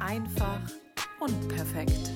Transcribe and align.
Einfach 0.00 0.60
unperfekt. 1.20 2.12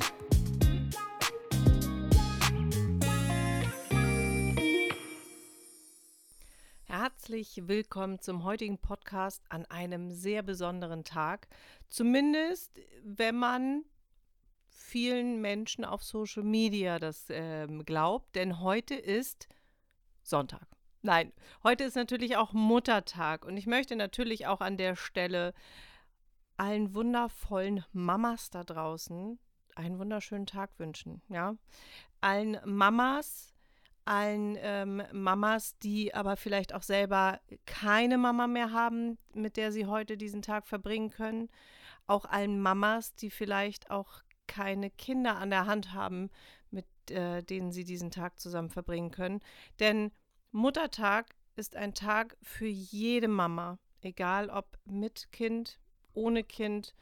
Herzlich 6.85 7.69
willkommen 7.69 8.21
zum 8.21 8.45
heutigen 8.45 8.79
Podcast 8.79 9.43
an 9.49 9.65
einem 9.67 10.11
sehr 10.11 10.43
besonderen 10.43 11.05
Tag. 11.05 11.49
Zumindest, 11.89 12.79
wenn 13.03 13.37
man 13.37 13.85
vielen 14.69 15.41
Menschen 15.41 15.85
auf 15.85 16.03
Social 16.03 16.43
Media 16.43 16.99
das 16.99 17.27
ähm, 17.31 17.85
glaubt, 17.85 18.35
denn 18.35 18.61
heute 18.61 18.95
ist 18.95 19.49
Sonntag. 20.23 20.67
Nein, 21.03 21.33
heute 21.63 21.85
ist 21.85 21.95
natürlich 21.95 22.37
auch 22.37 22.53
Muttertag 22.53 23.45
und 23.45 23.57
ich 23.57 23.67
möchte 23.67 23.95
natürlich 23.95 24.47
auch 24.47 24.61
an 24.61 24.77
der 24.77 24.97
Stelle 24.97 25.55
allen 26.59 26.95
wundervollen 26.95 27.85
Mamas 27.93 28.51
da 28.51 28.65
draußen 28.65 29.39
einen 29.75 29.99
wunderschönen 29.99 30.47
Tag 30.47 30.71
wünschen, 30.79 31.23
ja. 31.29 31.57
Allen 32.21 32.59
Mamas, 32.65 33.55
allen 34.05 34.57
ähm, 34.61 35.03
Mamas, 35.13 35.79
die 35.79 36.15
aber 36.15 36.37
vielleicht 36.37 36.75
auch 36.75 36.83
selber 36.83 37.41
keine 37.65 38.19
Mama 38.19 38.47
mehr 38.47 38.73
haben, 38.73 39.19
mit 39.33 39.57
der 39.57 39.71
sie 39.71 39.87
heute 39.87 40.17
diesen 40.17 40.43
Tag 40.43 40.67
verbringen 40.67 41.11
können. 41.11 41.49
Auch 42.07 42.25
allen 42.25 42.61
Mamas, 42.61 43.15
die 43.15 43.31
vielleicht 43.31 43.91
auch 43.91 44.23
keine 44.47 44.91
Kinder 44.91 45.37
an 45.37 45.51
der 45.51 45.67
Hand 45.67 45.93
haben, 45.93 46.31
mit 46.71 46.87
äh, 47.11 47.43
denen 47.43 47.71
sie 47.71 47.85
diesen 47.85 48.11
Tag 48.11 48.41
zusammen 48.41 48.71
verbringen 48.71 49.11
können. 49.11 49.41
Denn 49.79 50.11
Muttertag 50.51 51.37
ist 51.55 51.77
ein 51.77 51.95
Tag 51.95 52.37
für 52.43 52.67
jede 52.67 53.29
Mama, 53.29 53.79
egal 54.01 54.49
ob 54.51 54.79
mit 54.87 55.31
Kind, 55.31 55.79
ohne 56.19 56.45
Kind, 56.45 56.95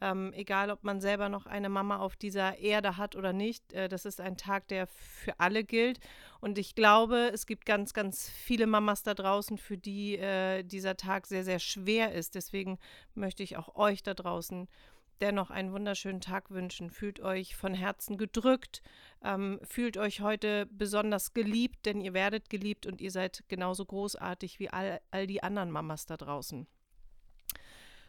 ähm, 0.00 0.32
egal 0.34 0.70
ob 0.70 0.82
man 0.82 1.00
selber 1.00 1.28
noch 1.28 1.46
eine 1.46 1.68
Mama 1.68 1.98
auf 1.98 2.16
dieser 2.16 2.58
Erde 2.58 2.96
hat 2.96 3.14
oder 3.14 3.32
nicht. 3.32 3.72
Äh, 3.72 3.88
das 3.88 4.04
ist 4.04 4.20
ein 4.20 4.36
Tag, 4.36 4.66
der 4.68 4.86
für 4.86 5.38
alle 5.38 5.64
gilt. 5.64 6.00
Und 6.40 6.58
ich 6.58 6.74
glaube, 6.74 7.30
es 7.32 7.46
gibt 7.46 7.64
ganz, 7.64 7.94
ganz 7.94 8.28
viele 8.28 8.66
Mamas 8.66 9.02
da 9.02 9.14
draußen, 9.14 9.56
für 9.56 9.78
die 9.78 10.18
äh, 10.18 10.64
dieser 10.64 10.96
Tag 10.96 11.26
sehr, 11.26 11.44
sehr 11.44 11.60
schwer 11.60 12.12
ist. 12.12 12.34
Deswegen 12.34 12.78
möchte 13.14 13.42
ich 13.42 13.56
auch 13.56 13.76
euch 13.76 14.02
da 14.02 14.14
draußen 14.14 14.68
dennoch 15.20 15.50
einen 15.50 15.72
wunderschönen 15.72 16.20
Tag 16.20 16.50
wünschen. 16.50 16.90
Fühlt 16.90 17.20
euch 17.20 17.56
von 17.56 17.72
Herzen 17.72 18.18
gedrückt, 18.18 18.82
ähm, 19.22 19.60
fühlt 19.62 19.96
euch 19.96 20.20
heute 20.20 20.66
besonders 20.66 21.34
geliebt, 21.34 21.86
denn 21.86 22.00
ihr 22.00 22.14
werdet 22.14 22.50
geliebt 22.50 22.86
und 22.86 23.00
ihr 23.00 23.10
seid 23.10 23.44
genauso 23.48 23.84
großartig 23.84 24.58
wie 24.58 24.70
all, 24.70 25.00
all 25.10 25.26
die 25.26 25.42
anderen 25.42 25.70
Mamas 25.70 26.06
da 26.06 26.16
draußen. 26.16 26.66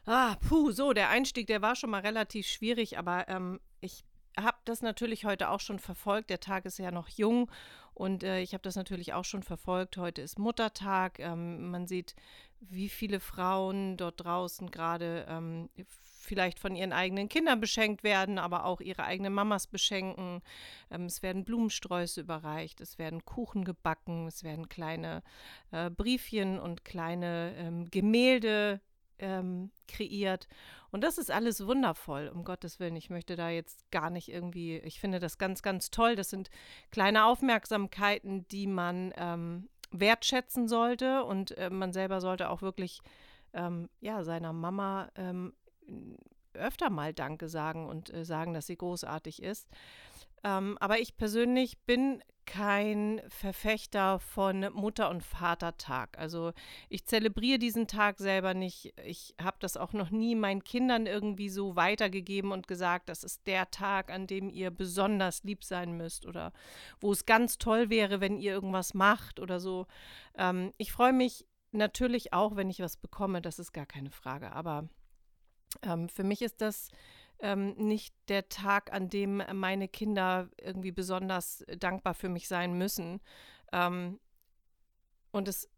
Ah, 0.06 0.36
puh, 0.48 0.72
so, 0.72 0.94
der 0.94 1.10
Einstieg, 1.10 1.48
der 1.48 1.64
war 1.64 1.76
schon 1.76 1.90
mal 1.90 2.02
relativ 2.02 2.46
schwierig, 2.46 3.00
aber 3.00 3.28
ähm, 3.28 3.60
ich 3.82 4.04
habe 4.38 4.58
das 4.66 4.82
natürlich 4.82 5.26
heute 5.26 5.50
auch 5.50 5.60
schon 5.60 5.80
verfolgt. 5.80 6.30
Der 6.30 6.40
Tag 6.40 6.66
ist 6.66 6.78
ja 6.78 6.92
noch 6.92 7.10
jung 7.10 7.50
und 7.96 8.24
äh, 8.24 8.42
ich 8.42 8.54
habe 8.54 8.62
das 8.62 8.76
natürlich 8.76 9.14
auch 9.14 9.26
schon 9.26 9.42
verfolgt. 9.42 9.98
Heute 9.98 10.22
ist 10.22 10.38
Muttertag. 10.38 11.20
Ähm, 11.20 11.72
man 11.72 11.88
sieht, 11.88 12.16
wie 12.60 12.90
viele 12.90 13.20
Frauen 13.20 13.98
dort 13.98 14.24
draußen 14.24 14.70
gerade 14.70 15.26
ähm, 15.28 15.70
vielleicht 15.88 16.60
von 16.60 16.76
ihren 16.76 16.94
eigenen 16.94 17.28
Kindern 17.28 17.60
beschenkt 17.60 18.04
werden, 18.04 18.38
aber 18.38 18.66
auch 18.66 18.82
ihre 18.82 19.06
eigenen 19.06 19.34
Mamas 19.34 19.66
beschenken. 19.66 20.42
Ähm, 20.92 21.06
es 21.06 21.24
werden 21.24 21.46
Blumensträuße 21.46 22.22
überreicht, 22.22 22.80
es 22.80 23.00
werden 23.00 23.26
Kuchen 23.26 23.64
gebacken, 23.66 24.28
es 24.28 24.44
werden 24.44 24.70
kleine 24.70 25.24
äh, 25.72 25.90
Briefchen 25.90 26.60
und 26.60 26.86
kleine 26.86 27.56
ähm, 27.58 27.90
Gemälde 27.90 28.82
ähm, 29.20 29.72
kreiert. 29.88 30.48
Und 30.92 31.04
das 31.04 31.18
ist 31.18 31.32
alles 31.32 31.66
wundervoll, 31.66 32.30
um 32.34 32.44
Gottes 32.44 32.80
Willen. 32.80 32.96
Ich 32.96 33.10
möchte 33.10 33.36
da 33.36 33.50
jetzt 33.50 33.90
gar 33.92 34.10
nicht 34.10 34.30
irgendwie, 34.30 34.78
ich 34.78 35.00
finde 35.00 35.20
das 35.20 35.38
ganz, 35.38 35.62
ganz 35.62 35.92
toll. 35.92 36.16
Das 36.16 36.30
sind 36.30 36.50
kleine 36.92 37.26
Aufmerksamkeiten, 37.26 38.48
die 38.50 38.68
man 38.68 39.14
ähm, 39.18 39.70
wertschätzen 39.92 40.68
sollte 40.68 41.24
und 41.24 41.58
äh, 41.58 41.70
man 41.70 41.94
selber 41.94 42.22
sollte 42.22 42.50
auch 42.50 42.62
wirklich 42.62 43.02
ähm, 43.54 43.90
ja, 44.02 44.24
seiner 44.24 44.54
Mama 44.54 45.10
ähm, 45.16 45.54
öfter 46.54 46.90
mal 46.90 47.14
Danke 47.14 47.50
sagen 47.50 47.88
und 47.88 48.14
äh, 48.14 48.26
sagen, 48.26 48.54
dass 48.54 48.68
sie 48.68 48.78
großartig 48.78 49.42
ist. 49.42 49.68
Ähm, 50.44 50.78
aber 50.80 51.00
ich 51.00 51.18
persönlich 51.18 51.80
bin 51.80 52.22
kein 52.46 53.22
Verfechter 53.28 54.20
von 54.20 54.72
Mutter- 54.74 55.10
und 55.10 55.24
Vatertag. 55.24 56.18
Also 56.18 56.54
ich 56.90 57.06
zelebriere 57.06 57.60
diesen 57.60 57.88
Tag 57.88 58.20
selber 58.20 58.54
nicht. 58.54 58.94
Ich 59.04 59.34
habe 59.42 59.58
das 59.60 59.78
auch 59.78 59.94
noch 59.94 60.12
nie 60.12 60.36
meinen 60.36 60.64
Kindern 60.64 61.08
irgendwie 61.08 61.50
so 61.50 61.76
weitergegeben 61.76 62.52
und 62.52 62.68
gesagt, 62.68 63.10
das 63.10 63.24
ist 63.24 63.46
der 63.48 63.72
Tag, 63.72 64.12
an 64.12 64.28
dem 64.28 64.50
ihr 64.50 64.72
besonders 64.72 65.44
lieb 65.44 65.64
sein 65.64 65.98
müsst 65.98 66.26
oder 66.26 66.54
wo 67.00 67.12
es 67.12 67.26
ganz 67.26 67.58
toll 67.58 67.90
wäre, 67.90 68.22
wenn 68.22 68.38
ihr 68.38 68.54
irgendwas 68.54 68.94
macht 68.94 69.40
oder 69.40 69.60
so. 69.60 69.88
Ähm, 70.38 70.72
ich 70.78 70.92
freue 70.92 71.14
mich 71.14 71.46
natürlich 71.72 72.34
auch, 72.34 72.56
wenn 72.56 72.70
ich 72.70 72.80
was 72.80 72.98
bekomme, 72.98 73.42
das 73.42 73.60
ist 73.60 73.74
gar 73.74 73.86
keine 73.86 74.12
Frage. 74.12 74.52
Aber 74.52 74.88
ähm, 75.82 76.10
für 76.10 76.24
mich 76.24 76.42
ist 76.42 76.62
das 76.62 76.90
ähm, 77.46 77.76
nicht 77.78 78.16
der 78.28 78.50
Tag, 78.50 78.92
an 78.92 79.08
dem 79.08 79.44
meine 79.54 79.88
Kinder 79.88 80.50
irgendwie 80.60 80.92
besonders 80.92 81.64
dankbar 81.78 82.16
für 82.16 82.28
mich 82.28 82.48
sein 82.48 82.76
müssen. 82.76 83.22
Ähm, 83.72 84.20
und 85.30 85.48
es 85.48 85.70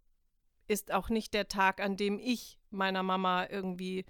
ist 0.69 0.93
auch 0.93 1.09
nicht 1.09 1.33
der 1.33 1.49
Tag, 1.49 1.81
an 1.81 1.97
dem 1.97 2.19
ich 2.19 2.57
meiner 2.69 3.03
Mama 3.03 3.47
irgendwie 3.49 4.05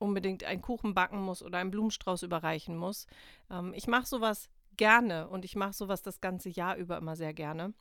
unbedingt 0.00 0.42
einen 0.42 0.62
Kuchen 0.62 0.94
backen 0.94 1.20
muss 1.22 1.44
oder 1.44 1.58
einen 1.58 1.70
Blumenstrauß 1.70 2.24
überreichen 2.24 2.76
muss. 2.76 3.06
Ähm, 3.52 3.72
ich 3.72 3.86
mache 3.86 4.06
sowas 4.06 4.50
gerne 4.76 5.28
und 5.28 5.44
ich 5.44 5.54
mache 5.54 5.74
sowas 5.74 6.02
das 6.02 6.20
ganze 6.20 6.48
Jahr 6.48 6.74
über 6.76 6.98
immer 6.98 7.14
sehr 7.14 7.34
gerne. 7.34 7.72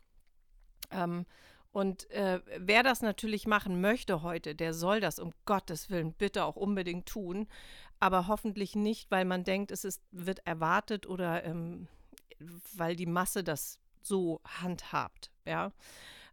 Ähm, 0.92 1.26
und 1.74 2.08
äh, 2.12 2.40
wer 2.60 2.84
das 2.84 3.02
natürlich 3.02 3.48
machen 3.48 3.82
möchte 3.82 4.22
heute, 4.22 4.54
der 4.54 4.76
soll 4.76 5.00
das 5.00 5.18
um 5.18 5.32
Gottes 5.46 5.90
Willen 5.90 6.14
bitte 6.14 6.46
auch 6.46 6.56
unbedingt 6.56 7.08
tun. 7.08 7.48
Aber 8.04 8.28
hoffentlich 8.28 8.76
nicht, 8.76 9.10
weil 9.12 9.24
man 9.24 9.46
denkt, 9.46 9.72
es 9.72 9.86
ist, 9.86 10.04
wird 10.12 10.46
erwartet 10.46 11.08
oder 11.08 11.46
ähm, 11.46 11.88
weil 12.76 12.98
die 12.98 13.06
Masse 13.06 13.46
das 13.46 13.80
so 14.02 14.42
handhabt. 14.44 15.32
Ja. 15.46 15.72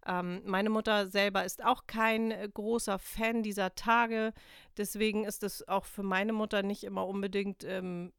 Ähm, 0.05 0.43
meine 0.47 0.69
Mutter 0.69 1.09
selber 1.09 1.45
ist 1.45 1.65
auch 1.65 1.87
kein 1.87 2.33
äh, 2.33 2.49
großer 2.53 2.99
Fan 2.99 3.45
dieser 3.45 3.77
Tage. 3.77 4.33
Deswegen 4.79 5.25
ist 5.25 5.45
es 5.45 5.69
auch 5.69 5.85
für 5.85 6.03
meine 6.03 6.33
Mutter 6.33 6.65
nicht 6.65 6.83
immer 6.83 7.07
unbedingt 7.07 7.63
ähm, 7.63 8.13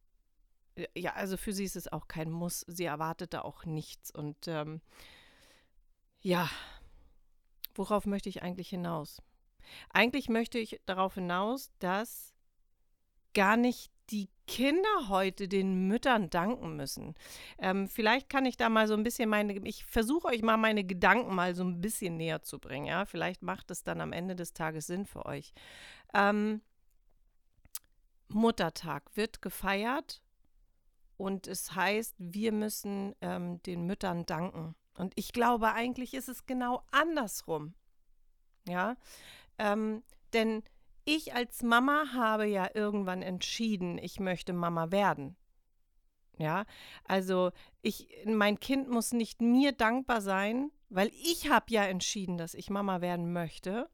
ja, 0.95 1.11
also 1.15 1.35
für 1.35 1.51
sie 1.51 1.65
ist 1.65 1.75
es 1.75 1.91
auch 1.91 2.07
kein 2.07 2.31
Muss. 2.31 2.61
Sie 2.69 2.85
erwartet 2.85 3.33
da 3.33 3.41
auch 3.41 3.65
nichts. 3.65 4.11
Und 4.11 4.47
ähm, 4.47 4.79
ja, 6.21 6.49
worauf 7.75 8.05
möchte 8.05 8.29
ich 8.29 8.43
eigentlich 8.43 8.69
hinaus? 8.69 9.21
Eigentlich 9.89 10.29
möchte 10.29 10.57
ich 10.57 10.79
darauf 10.85 11.15
hinaus, 11.15 11.69
dass 11.79 12.30
gar 13.33 13.57
nicht 13.57 13.91
die 14.09 14.29
Kinder 14.45 15.07
heute 15.07 15.47
den 15.47 15.87
Müttern 15.87 16.29
danken 16.29 16.75
müssen. 16.75 17.15
Ähm, 17.57 17.87
vielleicht 17.87 18.29
kann 18.29 18.45
ich 18.45 18.57
da 18.57 18.67
mal 18.67 18.87
so 18.87 18.93
ein 18.93 19.03
bisschen 19.03 19.29
meine, 19.29 19.53
ich 19.65 19.85
versuche 19.85 20.27
euch 20.27 20.41
mal 20.41 20.57
meine 20.57 20.83
Gedanken 20.83 21.33
mal 21.33 21.55
so 21.55 21.63
ein 21.63 21.79
bisschen 21.79 22.17
näher 22.17 22.41
zu 22.41 22.59
bringen. 22.59 22.87
Ja, 22.87 23.05
vielleicht 23.05 23.41
macht 23.41 23.71
es 23.71 23.83
dann 23.83 24.01
am 24.01 24.11
Ende 24.11 24.35
des 24.35 24.53
Tages 24.53 24.87
Sinn 24.87 25.05
für 25.05 25.25
euch. 25.25 25.53
Ähm, 26.13 26.61
Muttertag 28.27 29.15
wird 29.15 29.41
gefeiert 29.41 30.21
und 31.17 31.47
es 31.47 31.75
heißt, 31.75 32.15
wir 32.17 32.51
müssen 32.51 33.15
ähm, 33.21 33.61
den 33.63 33.85
Müttern 33.85 34.25
danken. 34.25 34.75
Und 34.95 35.13
ich 35.15 35.31
glaube, 35.31 35.73
eigentlich 35.73 36.13
ist 36.13 36.27
es 36.27 36.45
genau 36.45 36.83
andersrum. 36.91 37.73
Ja, 38.67 38.95
ähm, 39.57 40.03
denn 40.33 40.63
ich 41.05 41.33
als 41.33 41.63
Mama 41.63 42.05
habe 42.13 42.45
ja 42.45 42.69
irgendwann 42.73 43.21
entschieden, 43.21 43.97
ich 43.97 44.19
möchte 44.19 44.53
Mama 44.53 44.91
werden. 44.91 45.35
Ja, 46.37 46.65
also 47.03 47.51
ich, 47.81 48.07
mein 48.25 48.59
Kind 48.59 48.89
muss 48.89 49.11
nicht 49.11 49.41
mir 49.41 49.73
dankbar 49.73 50.21
sein, 50.21 50.71
weil 50.89 51.09
ich 51.09 51.49
habe 51.49 51.65
ja 51.69 51.83
entschieden, 51.83 52.37
dass 52.37 52.55
ich 52.55 52.69
Mama 52.69 53.01
werden 53.01 53.31
möchte. 53.31 53.89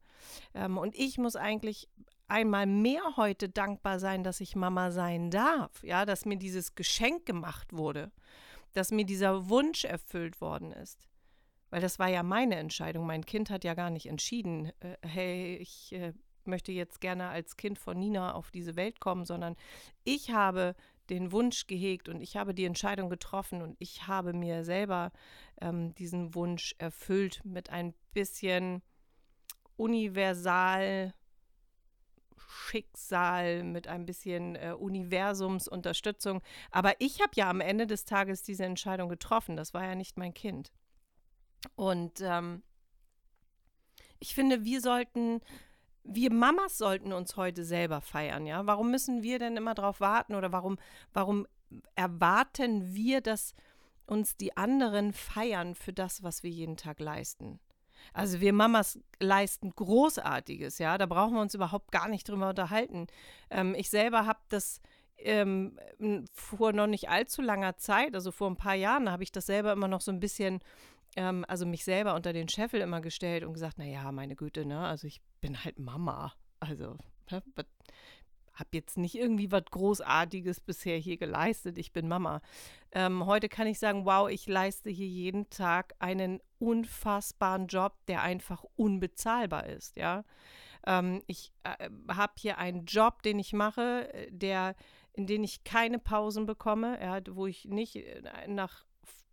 Ähm, 0.54 0.78
und 0.78 0.96
ich 0.96 1.18
muss 1.18 1.36
eigentlich 1.36 1.88
einmal 2.26 2.66
mehr 2.66 3.16
heute 3.16 3.48
dankbar 3.48 3.98
sein, 3.98 4.24
dass 4.24 4.40
ich 4.40 4.56
Mama 4.56 4.90
sein 4.90 5.30
darf. 5.30 5.82
Ja, 5.82 6.06
dass 6.06 6.24
mir 6.24 6.36
dieses 6.36 6.74
Geschenk 6.74 7.26
gemacht 7.26 7.72
wurde, 7.72 8.10
dass 8.72 8.92
mir 8.92 9.04
dieser 9.04 9.48
Wunsch 9.48 9.84
erfüllt 9.84 10.40
worden 10.40 10.72
ist. 10.72 11.08
Weil 11.70 11.80
das 11.82 11.98
war 11.98 12.08
ja 12.08 12.22
meine 12.22 12.56
Entscheidung. 12.56 13.06
Mein 13.06 13.26
Kind 13.26 13.50
hat 13.50 13.64
ja 13.64 13.74
gar 13.74 13.90
nicht 13.90 14.06
entschieden, 14.06 14.72
äh, 14.80 14.96
hey, 15.02 15.56
ich 15.56 15.92
äh, 15.92 16.14
möchte 16.48 16.72
jetzt 16.72 17.00
gerne 17.00 17.28
als 17.28 17.56
Kind 17.56 17.78
von 17.78 17.98
Nina 17.98 18.34
auf 18.34 18.50
diese 18.50 18.74
Welt 18.74 19.00
kommen, 19.00 19.24
sondern 19.24 19.54
ich 20.04 20.30
habe 20.30 20.74
den 21.10 21.32
Wunsch 21.32 21.66
gehegt 21.66 22.08
und 22.08 22.20
ich 22.20 22.36
habe 22.36 22.54
die 22.54 22.64
Entscheidung 22.64 23.08
getroffen 23.08 23.62
und 23.62 23.76
ich 23.78 24.06
habe 24.08 24.32
mir 24.32 24.64
selber 24.64 25.12
ähm, 25.60 25.94
diesen 25.94 26.34
Wunsch 26.34 26.74
erfüllt 26.78 27.40
mit 27.44 27.70
ein 27.70 27.94
bisschen 28.12 28.82
universal 29.76 31.14
Schicksal, 32.36 33.62
mit 33.62 33.88
ein 33.88 34.06
bisschen 34.06 34.56
äh, 34.56 34.74
Universumsunterstützung. 34.78 36.42
Aber 36.70 37.00
ich 37.00 37.20
habe 37.20 37.32
ja 37.34 37.48
am 37.48 37.60
Ende 37.60 37.86
des 37.86 38.04
Tages 38.04 38.42
diese 38.42 38.64
Entscheidung 38.64 39.08
getroffen. 39.08 39.56
Das 39.56 39.74
war 39.74 39.84
ja 39.84 39.94
nicht 39.94 40.16
mein 40.18 40.34
Kind. 40.34 40.72
Und 41.76 42.20
ähm, 42.20 42.62
ich 44.18 44.34
finde, 44.34 44.64
wir 44.64 44.80
sollten, 44.80 45.40
wir 46.08 46.32
Mamas 46.32 46.78
sollten 46.78 47.12
uns 47.12 47.36
heute 47.36 47.64
selber 47.64 48.00
feiern, 48.00 48.46
ja. 48.46 48.66
Warum 48.66 48.90
müssen 48.90 49.22
wir 49.22 49.38
denn 49.38 49.56
immer 49.56 49.74
darauf 49.74 50.00
warten 50.00 50.34
oder 50.34 50.52
warum, 50.52 50.78
warum 51.12 51.46
erwarten 51.94 52.94
wir, 52.94 53.20
dass 53.20 53.54
uns 54.06 54.36
die 54.36 54.56
anderen 54.56 55.12
feiern 55.12 55.74
für 55.74 55.92
das, 55.92 56.22
was 56.22 56.42
wir 56.42 56.50
jeden 56.50 56.76
Tag 56.76 56.98
leisten? 56.98 57.60
Also 58.14 58.40
wir 58.40 58.52
Mamas 58.52 58.98
leisten 59.20 59.70
Großartiges, 59.74 60.78
ja, 60.78 60.98
da 60.98 61.06
brauchen 61.06 61.34
wir 61.34 61.42
uns 61.42 61.54
überhaupt 61.54 61.92
gar 61.92 62.08
nicht 62.08 62.28
drüber 62.28 62.48
unterhalten. 62.48 63.06
Ähm, 63.50 63.74
ich 63.74 63.90
selber 63.90 64.24
habe 64.24 64.40
das 64.48 64.80
ähm, 65.18 65.78
vor 66.32 66.72
noch 66.72 66.86
nicht 66.86 67.08
allzu 67.08 67.42
langer 67.42 67.76
Zeit, 67.76 68.14
also 68.14 68.30
vor 68.30 68.48
ein 68.48 68.56
paar 68.56 68.74
Jahren, 68.74 69.10
habe 69.10 69.24
ich 69.24 69.32
das 69.32 69.46
selber 69.46 69.72
immer 69.72 69.88
noch 69.88 70.00
so 70.00 70.12
ein 70.12 70.20
bisschen, 70.20 70.60
ähm, 71.16 71.44
also 71.48 71.66
mich 71.66 71.84
selber 71.84 72.14
unter 72.14 72.32
den 72.32 72.48
Scheffel 72.48 72.80
immer 72.80 73.00
gestellt 73.00 73.44
und 73.44 73.54
gesagt, 73.54 73.78
naja, 73.78 74.10
meine 74.12 74.36
Güte, 74.36 74.64
ne, 74.64 74.80
also 74.86 75.06
ich 75.06 75.20
bin 75.40 75.64
halt 75.64 75.78
Mama. 75.78 76.32
Also, 76.60 76.96
ne, 77.30 77.42
habe 78.58 78.70
jetzt 78.72 78.98
nicht 78.98 79.14
irgendwie 79.14 79.52
was 79.52 79.64
Großartiges 79.70 80.60
bisher 80.60 80.98
hier 80.98 81.16
geleistet. 81.16 81.78
Ich 81.78 81.92
bin 81.92 82.08
Mama. 82.08 82.40
Ähm, 82.90 83.26
heute 83.26 83.48
kann 83.48 83.68
ich 83.68 83.78
sagen, 83.78 84.04
wow, 84.04 84.28
ich 84.28 84.46
leiste 84.46 84.90
hier 84.90 85.06
jeden 85.06 85.48
Tag 85.50 85.94
einen 86.00 86.40
unfassbaren 86.58 87.68
Job, 87.68 87.94
der 88.08 88.22
einfach 88.22 88.64
unbezahlbar 88.74 89.66
ist. 89.66 89.96
Ja, 89.96 90.24
ähm, 90.86 91.22
ich 91.26 91.52
äh, 91.62 91.88
habe 92.08 92.32
hier 92.36 92.58
einen 92.58 92.84
Job, 92.84 93.22
den 93.22 93.38
ich 93.38 93.52
mache, 93.52 94.12
äh, 94.12 94.28
der 94.32 94.74
in 95.12 95.26
den 95.26 95.42
ich 95.42 95.64
keine 95.64 95.98
Pausen 95.98 96.46
bekomme, 96.46 97.00
ja, 97.00 97.20
wo 97.30 97.46
ich 97.46 97.64
nicht 97.64 97.96
äh, 97.96 98.48
nach 98.48 98.84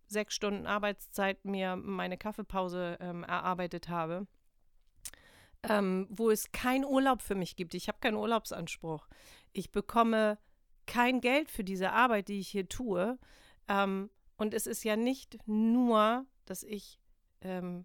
sechs 0.06 0.34
Stunden 0.34 0.66
Arbeitszeit 0.66 1.44
mir 1.44 1.76
meine 1.76 2.16
Kaffeepause 2.16 2.98
ähm, 3.00 3.24
erarbeitet 3.24 3.88
habe 3.88 4.26
ähm, 5.68 6.06
wo 6.10 6.30
es 6.30 6.52
keinen 6.52 6.84
Urlaub 6.84 7.22
für 7.22 7.34
mich 7.34 7.56
gibt. 7.56 7.74
Ich 7.74 7.88
habe 7.88 7.98
keinen 8.00 8.16
Urlaubsanspruch. 8.16 9.06
Ich 9.52 9.70
bekomme 9.70 10.38
kein 10.86 11.20
Geld 11.20 11.50
für 11.50 11.64
diese 11.64 11.92
Arbeit, 11.92 12.28
die 12.28 12.40
ich 12.40 12.48
hier 12.48 12.68
tue. 12.68 13.18
Ähm, 13.68 14.10
und 14.36 14.54
es 14.54 14.66
ist 14.66 14.84
ja 14.84 14.96
nicht 14.96 15.38
nur, 15.46 16.26
dass 16.44 16.62
ich 16.62 17.00
ähm, 17.40 17.84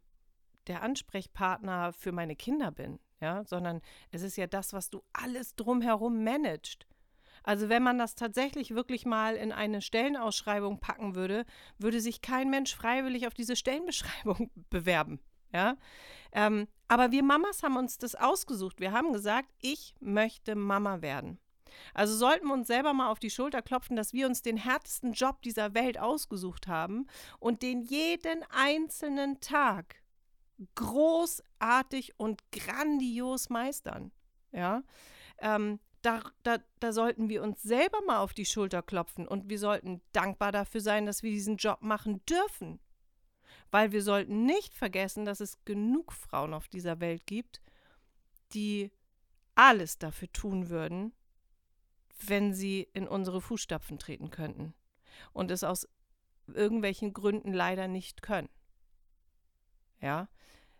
der 0.67 0.83
Ansprechpartner 0.83 1.93
für 1.93 2.11
meine 2.11 2.35
Kinder 2.35 2.71
bin, 2.71 2.99
ja, 3.19 3.43
sondern 3.45 3.81
es 4.11 4.21
ist 4.21 4.35
ja 4.37 4.47
das, 4.47 4.73
was 4.73 4.89
du 4.89 5.01
alles 5.13 5.55
drumherum 5.55 6.23
managst. 6.23 6.85
Also 7.43 7.69
wenn 7.69 7.83
man 7.83 7.97
das 7.97 8.15
tatsächlich 8.15 8.75
wirklich 8.75 9.05
mal 9.05 9.35
in 9.35 9.51
eine 9.51 9.81
Stellenausschreibung 9.81 10.79
packen 10.79 11.15
würde, 11.15 11.45
würde 11.77 11.99
sich 11.99 12.21
kein 12.21 12.49
Mensch 12.49 12.75
freiwillig 12.75 13.27
auf 13.27 13.33
diese 13.33 13.55
Stellenbeschreibung 13.55 14.51
bewerben. 14.69 15.19
Ja? 15.53 15.75
Ähm, 16.31 16.67
aber 16.87 17.11
wir 17.11 17.23
Mamas 17.23 17.63
haben 17.63 17.77
uns 17.77 17.97
das 17.97 18.15
ausgesucht. 18.15 18.79
Wir 18.79 18.91
haben 18.91 19.13
gesagt, 19.13 19.49
ich 19.59 19.95
möchte 19.99 20.55
Mama 20.55 21.01
werden. 21.01 21.39
Also 21.93 22.15
sollten 22.15 22.47
wir 22.47 22.53
uns 22.53 22.67
selber 22.67 22.93
mal 22.93 23.09
auf 23.09 23.19
die 23.19 23.29
Schulter 23.29 23.61
klopfen, 23.61 23.95
dass 23.95 24.13
wir 24.13 24.27
uns 24.27 24.41
den 24.41 24.57
härtesten 24.57 25.13
Job 25.13 25.41
dieser 25.41 25.73
Welt 25.73 25.97
ausgesucht 25.97 26.67
haben 26.67 27.07
und 27.39 27.61
den 27.61 27.81
jeden 27.81 28.43
einzelnen 28.49 29.39
Tag 29.39 30.01
großartig 30.75 32.19
und 32.19 32.41
grandios 32.51 33.49
meistern. 33.49 34.11
Ja, 34.51 34.83
ähm, 35.39 35.79
da, 36.01 36.21
da, 36.43 36.57
da 36.79 36.93
sollten 36.93 37.29
wir 37.29 37.43
uns 37.43 37.61
selber 37.61 38.01
mal 38.05 38.19
auf 38.19 38.33
die 38.33 38.45
Schulter 38.45 38.81
klopfen 38.81 39.27
und 39.27 39.49
wir 39.49 39.59
sollten 39.59 40.01
dankbar 40.11 40.51
dafür 40.51 40.81
sein, 40.81 41.05
dass 41.05 41.23
wir 41.23 41.31
diesen 41.31 41.57
Job 41.57 41.81
machen 41.81 42.25
dürfen. 42.25 42.79
Weil 43.69 43.91
wir 43.91 44.01
sollten 44.01 44.45
nicht 44.45 44.73
vergessen, 44.73 45.25
dass 45.25 45.39
es 45.39 45.63
genug 45.63 46.11
Frauen 46.11 46.53
auf 46.53 46.67
dieser 46.67 46.99
Welt 46.99 47.25
gibt, 47.25 47.61
die 48.53 48.91
alles 49.55 49.97
dafür 49.97 50.31
tun 50.31 50.69
würden, 50.69 51.13
wenn 52.25 52.53
sie 52.53 52.87
in 52.93 53.07
unsere 53.07 53.41
Fußstapfen 53.41 53.97
treten 53.97 54.29
könnten 54.29 54.73
und 55.33 55.51
es 55.51 55.63
aus 55.63 55.87
irgendwelchen 56.47 57.13
Gründen 57.13 57.53
leider 57.53 57.87
nicht 57.87 58.21
können. 58.21 58.49
Ja, 60.01 60.27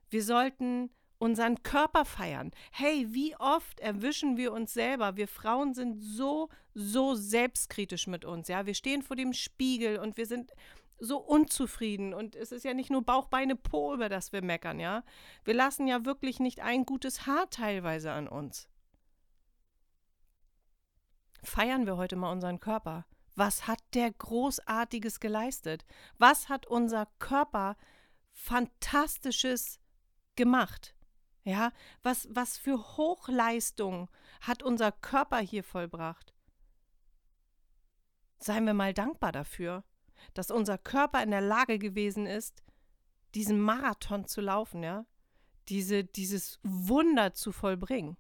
wir 0.09 0.23
sollten 0.23 0.89
unseren 1.21 1.61
Körper 1.61 2.03
feiern. 2.03 2.51
Hey, 2.71 3.07
wie 3.11 3.35
oft 3.35 3.79
erwischen 3.79 4.37
wir 4.37 4.51
uns 4.51 4.73
selber? 4.73 5.17
Wir 5.17 5.27
Frauen 5.27 5.75
sind 5.75 5.99
so, 6.01 6.49
so 6.73 7.13
selbstkritisch 7.13 8.07
mit 8.07 8.25
uns. 8.25 8.47
Ja, 8.47 8.65
wir 8.65 8.73
stehen 8.73 9.03
vor 9.03 9.15
dem 9.15 9.33
Spiegel 9.33 9.99
und 9.99 10.17
wir 10.17 10.25
sind 10.25 10.51
so 10.97 11.19
unzufrieden. 11.19 12.15
Und 12.15 12.35
es 12.35 12.51
ist 12.51 12.65
ja 12.65 12.73
nicht 12.73 12.89
nur 12.89 13.03
Bauch, 13.03 13.27
Beine, 13.27 13.55
Po, 13.55 13.93
über 13.93 14.09
das 14.09 14.33
wir 14.33 14.41
meckern, 14.41 14.79
ja. 14.79 15.03
Wir 15.43 15.53
lassen 15.53 15.87
ja 15.87 16.05
wirklich 16.05 16.39
nicht 16.39 16.61
ein 16.61 16.87
gutes 16.87 17.27
Haar 17.27 17.49
teilweise 17.51 18.11
an 18.11 18.27
uns. 18.27 18.67
Feiern 21.43 21.85
wir 21.85 21.97
heute 21.97 22.15
mal 22.15 22.31
unseren 22.31 22.59
Körper. 22.59 23.05
Was 23.35 23.67
hat 23.67 23.79
der 23.93 24.11
Großartiges 24.11 25.19
geleistet? 25.19 25.85
Was 26.17 26.49
hat 26.49 26.65
unser 26.65 27.07
Körper 27.19 27.77
Fantastisches 28.31 29.79
gemacht? 30.35 30.95
Ja, 31.43 31.71
was, 32.03 32.27
was 32.31 32.57
für 32.57 32.97
Hochleistung 32.97 34.09
hat 34.41 34.61
unser 34.63 34.91
Körper 34.91 35.39
hier 35.39 35.63
vollbracht? 35.63 36.33
Seien 38.37 38.65
wir 38.65 38.73
mal 38.73 38.93
dankbar 38.93 39.31
dafür 39.31 39.83
dass 40.33 40.51
unser 40.51 40.77
Körper 40.77 41.21
in 41.23 41.31
der 41.31 41.41
Lage 41.41 41.79
gewesen 41.79 42.25
ist, 42.25 42.63
diesen 43.35 43.59
Marathon 43.59 44.25
zu 44.25 44.41
laufen, 44.41 44.83
ja, 44.83 45.05
diese, 45.69 46.03
dieses 46.03 46.59
Wunder 46.63 47.33
zu 47.33 47.51
vollbringen. 47.51 48.17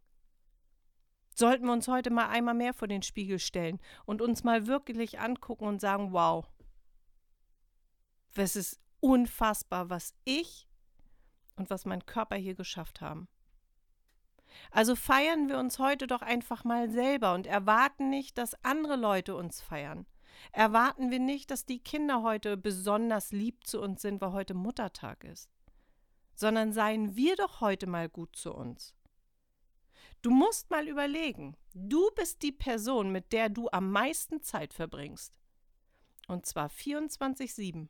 Sollten 1.35 1.65
wir 1.65 1.73
uns 1.73 1.87
heute 1.87 2.09
mal 2.09 2.27
einmal 2.27 2.53
mehr 2.53 2.73
vor 2.73 2.87
den 2.87 3.01
Spiegel 3.01 3.39
stellen 3.39 3.79
und 4.05 4.21
uns 4.21 4.43
mal 4.43 4.67
wirklich 4.67 5.19
angucken 5.19 5.65
und 5.65 5.81
sagen, 5.81 6.11
wow, 6.11 6.45
es 8.35 8.55
ist 8.55 8.79
unfassbar, 8.99 9.89
was 9.89 10.13
ich 10.23 10.67
und 11.61 11.69
was 11.69 11.85
mein 11.85 12.05
Körper 12.05 12.35
hier 12.35 12.55
geschafft 12.55 13.01
haben. 13.01 13.27
Also 14.69 14.95
feiern 14.95 15.47
wir 15.47 15.57
uns 15.57 15.79
heute 15.79 16.07
doch 16.07 16.21
einfach 16.21 16.65
mal 16.65 16.89
selber 16.89 17.33
und 17.33 17.47
erwarten 17.47 18.09
nicht, 18.09 18.37
dass 18.37 18.61
andere 18.65 18.97
Leute 18.97 19.35
uns 19.35 19.61
feiern 19.61 20.05
erwarten 20.51 21.11
wir 21.11 21.19
nicht, 21.19 21.51
dass 21.51 21.65
die 21.65 21.79
Kinder 21.79 22.23
heute 22.23 22.57
besonders 22.57 23.31
lieb 23.31 23.65
zu 23.65 23.81
uns 23.81 24.01
sind, 24.01 24.21
weil 24.21 24.31
heute 24.31 24.53
Muttertag 24.53 25.23
ist, 25.23 25.49
sondern 26.33 26.73
seien 26.73 27.15
wir 27.15 27.35
doch 27.35 27.61
heute 27.61 27.87
mal 27.87 28.09
gut 28.09 28.35
zu 28.35 28.53
uns. 28.53 28.95
Du 30.21 30.29
musst 30.29 30.69
mal 30.69 30.87
überlegen, 30.87 31.57
du 31.73 32.09
bist 32.15 32.43
die 32.43 32.51
Person, 32.51 33.11
mit 33.11 33.33
der 33.33 33.49
du 33.49 33.69
am 33.71 33.91
meisten 33.91 34.41
Zeit 34.41 34.73
verbringst. 34.73 35.33
Und 36.27 36.45
zwar 36.45 36.69
24-7. 36.69 37.87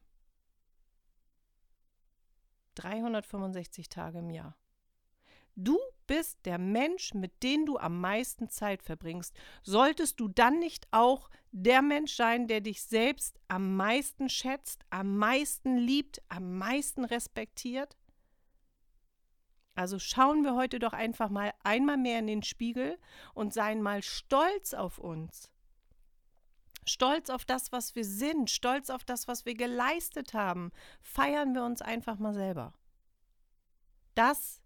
365 2.81 3.89
Tage 3.89 4.19
im 4.19 4.29
Jahr. 4.29 4.55
Du 5.55 5.77
bist 6.07 6.39
der 6.45 6.57
Mensch, 6.57 7.13
mit 7.13 7.43
dem 7.43 7.65
du 7.65 7.77
am 7.77 7.99
meisten 7.99 8.49
Zeit 8.49 8.83
verbringst. 8.83 9.35
Solltest 9.63 10.19
du 10.19 10.27
dann 10.27 10.59
nicht 10.59 10.87
auch 10.91 11.29
der 11.51 11.81
Mensch 11.81 12.15
sein, 12.15 12.47
der 12.47 12.61
dich 12.61 12.83
selbst 12.83 13.39
am 13.47 13.75
meisten 13.75 14.29
schätzt, 14.29 14.85
am 14.89 15.17
meisten 15.17 15.77
liebt, 15.77 16.21
am 16.29 16.57
meisten 16.57 17.03
respektiert? 17.03 17.97
Also 19.75 19.99
schauen 19.99 20.43
wir 20.43 20.55
heute 20.55 20.79
doch 20.79 20.93
einfach 20.93 21.29
mal 21.29 21.53
einmal 21.63 21.97
mehr 21.97 22.19
in 22.19 22.27
den 22.27 22.43
Spiegel 22.43 22.97
und 23.33 23.53
seien 23.53 23.81
mal 23.81 24.03
stolz 24.03 24.73
auf 24.73 24.99
uns. 24.99 25.51
Stolz 26.91 27.29
auf 27.29 27.45
das, 27.45 27.71
was 27.71 27.95
wir 27.95 28.05
sind, 28.05 28.49
stolz 28.49 28.89
auf 28.89 29.03
das, 29.03 29.27
was 29.27 29.45
wir 29.45 29.55
geleistet 29.55 30.33
haben. 30.33 30.71
Feiern 31.01 31.53
wir 31.53 31.63
uns 31.63 31.81
einfach 31.81 32.19
mal 32.19 32.33
selber. 32.33 32.73
Das 34.13 34.61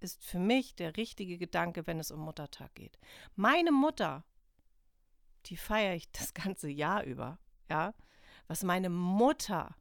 ist 0.00 0.24
für 0.24 0.38
mich 0.38 0.74
der 0.74 0.96
richtige 0.96 1.38
Gedanke, 1.38 1.86
wenn 1.86 1.98
es 1.98 2.10
um 2.10 2.20
Muttertag 2.20 2.74
geht. 2.74 2.98
Meine 3.34 3.72
Mutter, 3.72 4.24
die 5.46 5.56
feiere 5.56 5.94
ich 5.94 6.10
das 6.12 6.34
ganze 6.34 6.68
Jahr 6.68 7.04
über, 7.04 7.38
ja. 7.70 7.94
Was 8.46 8.62
meine 8.62 8.90
Mutter 8.90 9.74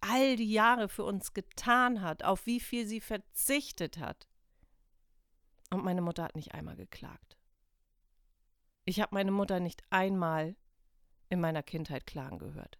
all 0.00 0.34
die 0.34 0.52
Jahre 0.52 0.88
für 0.88 1.04
uns 1.04 1.32
getan 1.32 2.02
hat, 2.02 2.24
auf 2.24 2.46
wie 2.46 2.58
viel 2.58 2.86
sie 2.86 3.00
verzichtet 3.00 3.98
hat. 3.98 4.28
Und 5.70 5.84
meine 5.84 6.02
Mutter 6.02 6.24
hat 6.24 6.34
nicht 6.34 6.52
einmal 6.52 6.74
geklagt. 6.74 7.38
Ich 8.84 9.00
habe 9.00 9.14
meine 9.14 9.30
Mutter 9.30 9.60
nicht 9.60 9.82
einmal 9.90 10.56
in 11.28 11.40
meiner 11.40 11.62
Kindheit 11.62 12.06
klagen 12.06 12.38
gehört 12.38 12.78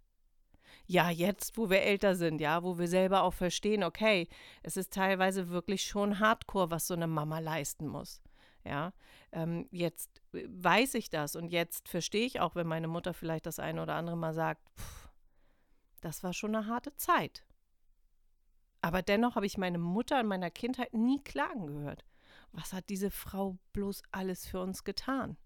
ja, 0.86 1.10
jetzt, 1.10 1.56
wo 1.56 1.70
wir 1.70 1.82
älter 1.82 2.14
sind, 2.14 2.40
ja, 2.40 2.62
wo 2.62 2.78
wir 2.78 2.88
selber 2.88 3.22
auch 3.22 3.34
verstehen, 3.34 3.84
okay, 3.84 4.28
es 4.62 4.76
ist 4.76 4.92
teilweise 4.92 5.48
wirklich 5.48 5.84
schon 5.84 6.18
hardcore, 6.18 6.70
was 6.70 6.86
so 6.86 6.94
eine 6.94 7.06
Mama 7.06 7.38
leisten 7.38 7.86
muss. 7.86 8.20
Ja, 8.64 8.92
ähm, 9.32 9.66
jetzt 9.72 10.22
äh, 10.34 10.46
weiß 10.48 10.94
ich 10.94 11.10
das 11.10 11.34
und 11.34 11.48
jetzt 11.48 11.88
verstehe 11.88 12.26
ich 12.26 12.40
auch, 12.40 12.54
wenn 12.54 12.66
meine 12.66 12.86
Mutter 12.86 13.12
vielleicht 13.12 13.46
das 13.46 13.58
eine 13.58 13.82
oder 13.82 13.94
andere 13.94 14.16
Mal 14.16 14.34
sagt, 14.34 14.62
pff, 14.78 15.10
das 16.00 16.22
war 16.22 16.32
schon 16.32 16.54
eine 16.54 16.66
harte 16.66 16.94
Zeit. 16.94 17.44
Aber 18.80 19.02
dennoch 19.02 19.34
habe 19.34 19.46
ich 19.46 19.58
meine 19.58 19.78
Mutter 19.78 20.20
in 20.20 20.26
meiner 20.26 20.50
Kindheit 20.50 20.94
nie 20.94 21.20
klagen 21.22 21.66
gehört. 21.66 22.04
Was 22.52 22.72
hat 22.72 22.88
diese 22.88 23.10
Frau 23.10 23.58
bloß 23.72 24.02
alles 24.12 24.46
für 24.46 24.60
uns 24.60 24.84
getan? 24.84 25.36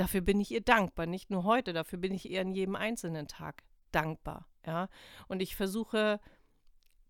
Dafür 0.00 0.22
bin 0.22 0.40
ich 0.40 0.50
ihr 0.50 0.62
dankbar, 0.62 1.04
nicht 1.04 1.28
nur 1.28 1.44
heute, 1.44 1.74
dafür 1.74 1.98
bin 1.98 2.14
ich 2.14 2.30
ihr 2.30 2.40
an 2.40 2.54
jedem 2.54 2.74
einzelnen 2.74 3.28
Tag 3.28 3.64
dankbar, 3.92 4.48
ja? 4.64 4.88
Und 5.28 5.42
ich 5.42 5.54
versuche 5.54 6.20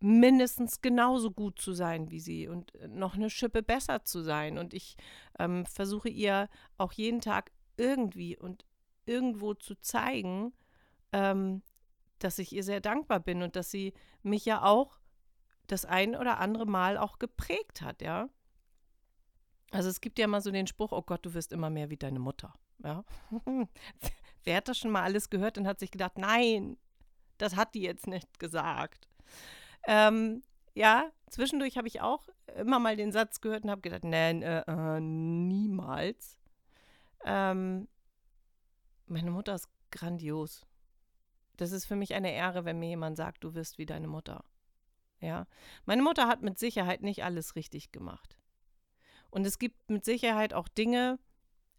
mindestens 0.00 0.80
genauso 0.80 1.30
gut 1.30 1.60
zu 1.60 1.72
sein 1.72 2.10
wie 2.10 2.18
sie 2.18 2.48
und 2.48 2.74
äh, 2.74 2.88
noch 2.88 3.14
eine 3.14 3.30
Schippe 3.30 3.62
besser 3.62 4.04
zu 4.04 4.22
sein. 4.22 4.58
Und 4.58 4.74
ich 4.74 4.96
ähm, 5.38 5.66
versuche 5.66 6.08
ihr 6.08 6.48
auch 6.78 6.90
jeden 6.90 7.20
Tag 7.20 7.52
irgendwie 7.76 8.36
und 8.36 8.64
irgendwo 9.06 9.54
zu 9.54 9.76
zeigen, 9.76 10.52
ähm, 11.12 11.62
dass 12.18 12.40
ich 12.40 12.52
ihr 12.52 12.64
sehr 12.64 12.80
dankbar 12.80 13.20
bin 13.20 13.42
und 13.42 13.54
dass 13.54 13.70
sie 13.70 13.94
mich 14.24 14.44
ja 14.44 14.64
auch 14.64 14.98
das 15.68 15.84
ein 15.84 16.16
oder 16.16 16.40
andere 16.40 16.66
Mal 16.66 16.98
auch 16.98 17.20
geprägt 17.20 17.82
hat, 17.82 18.02
ja. 18.02 18.28
Also 19.70 19.88
es 19.88 20.00
gibt 20.00 20.18
ja 20.18 20.26
mal 20.26 20.40
so 20.40 20.50
den 20.50 20.66
Spruch, 20.66 20.90
oh 20.90 21.02
Gott, 21.02 21.24
du 21.24 21.34
wirst 21.34 21.52
immer 21.52 21.70
mehr 21.70 21.88
wie 21.88 21.96
deine 21.96 22.18
Mutter, 22.18 22.52
ja. 22.82 23.04
Wer 24.44 24.56
hat 24.56 24.68
das 24.68 24.78
schon 24.78 24.90
mal 24.90 25.02
alles 25.02 25.30
gehört 25.30 25.58
und 25.58 25.66
hat 25.66 25.78
sich 25.78 25.90
gedacht, 25.90 26.16
nein, 26.16 26.76
das 27.38 27.56
hat 27.56 27.74
die 27.74 27.82
jetzt 27.82 28.06
nicht 28.06 28.38
gesagt. 28.38 29.08
Ähm, 29.86 30.42
ja, 30.74 31.10
zwischendurch 31.28 31.76
habe 31.76 31.88
ich 31.88 32.00
auch 32.00 32.28
immer 32.56 32.78
mal 32.78 32.96
den 32.96 33.12
Satz 33.12 33.40
gehört 33.40 33.64
und 33.64 33.70
habe 33.70 33.80
gedacht, 33.80 34.04
nein, 34.04 34.42
äh, 34.42 34.62
äh, 34.66 35.00
niemals. 35.00 36.38
Ähm, 37.24 37.88
meine 39.06 39.30
Mutter 39.30 39.54
ist 39.54 39.68
grandios. 39.90 40.66
Das 41.56 41.72
ist 41.72 41.84
für 41.84 41.96
mich 41.96 42.14
eine 42.14 42.32
Ehre, 42.32 42.64
wenn 42.64 42.78
mir 42.78 42.88
jemand 42.88 43.16
sagt, 43.16 43.44
du 43.44 43.54
wirst 43.54 43.78
wie 43.78 43.86
deine 43.86 44.08
Mutter. 44.08 44.44
Ja, 45.20 45.46
meine 45.84 46.02
Mutter 46.02 46.26
hat 46.28 46.40
mit 46.40 46.58
Sicherheit 46.58 47.02
nicht 47.02 47.24
alles 47.24 47.54
richtig 47.56 47.92
gemacht. 47.92 48.38
Und 49.30 49.46
es 49.46 49.58
gibt 49.58 49.90
mit 49.90 50.04
Sicherheit 50.04 50.54
auch 50.54 50.68
Dinge, 50.68 51.18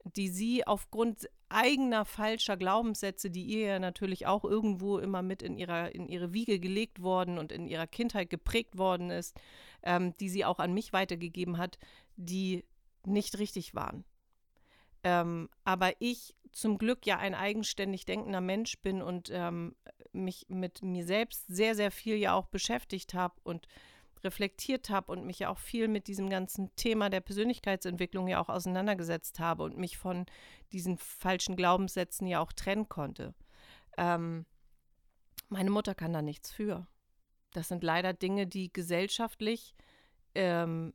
die 0.03 0.29
sie 0.29 0.65
aufgrund 0.65 1.29
eigener 1.49 2.05
falscher 2.05 2.57
Glaubenssätze, 2.57 3.29
die 3.29 3.43
ihr 3.43 3.67
ja 3.67 3.79
natürlich 3.79 4.25
auch 4.25 4.43
irgendwo 4.43 4.97
immer 4.97 5.21
mit 5.21 5.41
in, 5.41 5.57
ihrer, 5.57 5.93
in 5.93 6.07
ihre 6.07 6.33
Wiege 6.33 6.59
gelegt 6.59 7.01
worden 7.01 7.37
und 7.37 7.51
in 7.51 7.67
ihrer 7.67 7.87
Kindheit 7.87 8.29
geprägt 8.29 8.77
worden 8.77 9.09
ist, 9.09 9.39
ähm, 9.83 10.15
die 10.17 10.29
sie 10.29 10.45
auch 10.45 10.59
an 10.59 10.73
mich 10.73 10.93
weitergegeben 10.93 11.57
hat, 11.57 11.77
die 12.15 12.63
nicht 13.05 13.37
richtig 13.37 13.75
waren. 13.75 14.05
Ähm, 15.03 15.49
aber 15.63 15.93
ich 15.99 16.35
zum 16.51 16.77
Glück 16.77 17.05
ja 17.05 17.17
ein 17.17 17.33
eigenständig 17.33 18.05
denkender 18.05 18.41
Mensch 18.41 18.79
bin 18.79 19.01
und 19.01 19.29
ähm, 19.31 19.75
mich 20.11 20.45
mit 20.49 20.83
mir 20.83 21.05
selbst 21.05 21.47
sehr, 21.47 21.75
sehr 21.75 21.91
viel 21.91 22.15
ja 22.15 22.33
auch 22.33 22.47
beschäftigt 22.47 23.13
habe 23.13 23.35
und 23.43 23.67
reflektiert 24.23 24.89
habe 24.89 25.11
und 25.11 25.25
mich 25.25 25.39
ja 25.39 25.49
auch 25.49 25.59
viel 25.59 25.87
mit 25.87 26.07
diesem 26.07 26.29
ganzen 26.29 26.75
Thema 26.75 27.09
der 27.09 27.21
Persönlichkeitsentwicklung 27.21 28.27
ja 28.27 28.39
auch 28.39 28.49
auseinandergesetzt 28.49 29.39
habe 29.39 29.63
und 29.63 29.77
mich 29.77 29.97
von 29.97 30.25
diesen 30.71 30.97
falschen 30.97 31.55
Glaubenssätzen 31.55 32.27
ja 32.27 32.39
auch 32.39 32.53
trennen 32.53 32.89
konnte. 32.89 33.33
Ähm, 33.97 34.45
meine 35.49 35.69
Mutter 35.69 35.95
kann 35.95 36.13
da 36.13 36.21
nichts 36.21 36.51
für. 36.51 36.87
Das 37.53 37.67
sind 37.67 37.83
leider 37.83 38.13
Dinge, 38.13 38.47
die 38.47 38.71
gesellschaftlich 38.71 39.75
ähm, 40.35 40.93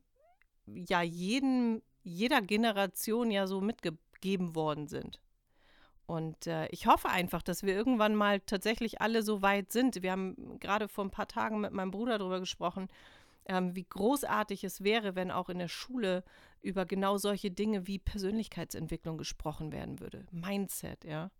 ja 0.65 1.01
jeden, 1.01 1.81
jeder 2.03 2.41
Generation 2.41 3.31
ja 3.31 3.47
so 3.47 3.61
mitgegeben 3.61 4.55
worden 4.55 4.87
sind. 4.87 5.21
Und 6.07 6.47
äh, 6.47 6.67
ich 6.69 6.87
hoffe 6.87 7.09
einfach, 7.09 7.43
dass 7.43 7.63
wir 7.63 7.75
irgendwann 7.75 8.15
mal 8.15 8.39
tatsächlich 8.39 9.01
alle 9.01 9.21
so 9.23 9.41
weit 9.41 9.73
sind. 9.73 10.01
Wir 10.01 10.13
haben 10.13 10.57
gerade 10.59 10.87
vor 10.87 11.03
ein 11.03 11.11
paar 11.11 11.27
Tagen 11.27 11.59
mit 11.59 11.73
meinem 11.73 11.91
Bruder 11.91 12.17
darüber 12.17 12.39
gesprochen, 12.39 12.87
ähm, 13.47 13.75
wie 13.75 13.85
großartig 13.85 14.63
es 14.63 14.83
wäre, 14.83 15.15
wenn 15.15 15.31
auch 15.31 15.49
in 15.49 15.59
der 15.59 15.67
Schule 15.67 16.23
über 16.61 16.85
genau 16.85 17.17
solche 17.17 17.49
Dinge 17.49 17.87
wie 17.87 17.99
Persönlichkeitsentwicklung 17.99 19.17
gesprochen 19.17 19.71
werden 19.71 19.99
würde. 19.99 20.25
Mindset, 20.31 21.05
ja. 21.05 21.31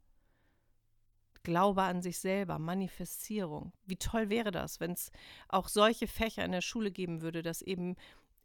Glaube 1.44 1.84
an 1.84 2.02
sich 2.02 2.20
selber, 2.20 2.60
Manifestierung. 2.60 3.74
Wie 3.86 3.98
toll 3.98 4.30
wäre 4.30 4.52
das, 4.52 4.80
wenn 4.80 4.92
es 4.92 5.12
auch 5.50 5.68
solche 5.68 6.08
Fächer 6.08 6.44
in 6.44 6.52
der 6.52 6.62
Schule 6.62 6.92
geben 6.92 7.22
würde, 7.22 7.42
dass 7.42 7.62
eben 7.62 7.96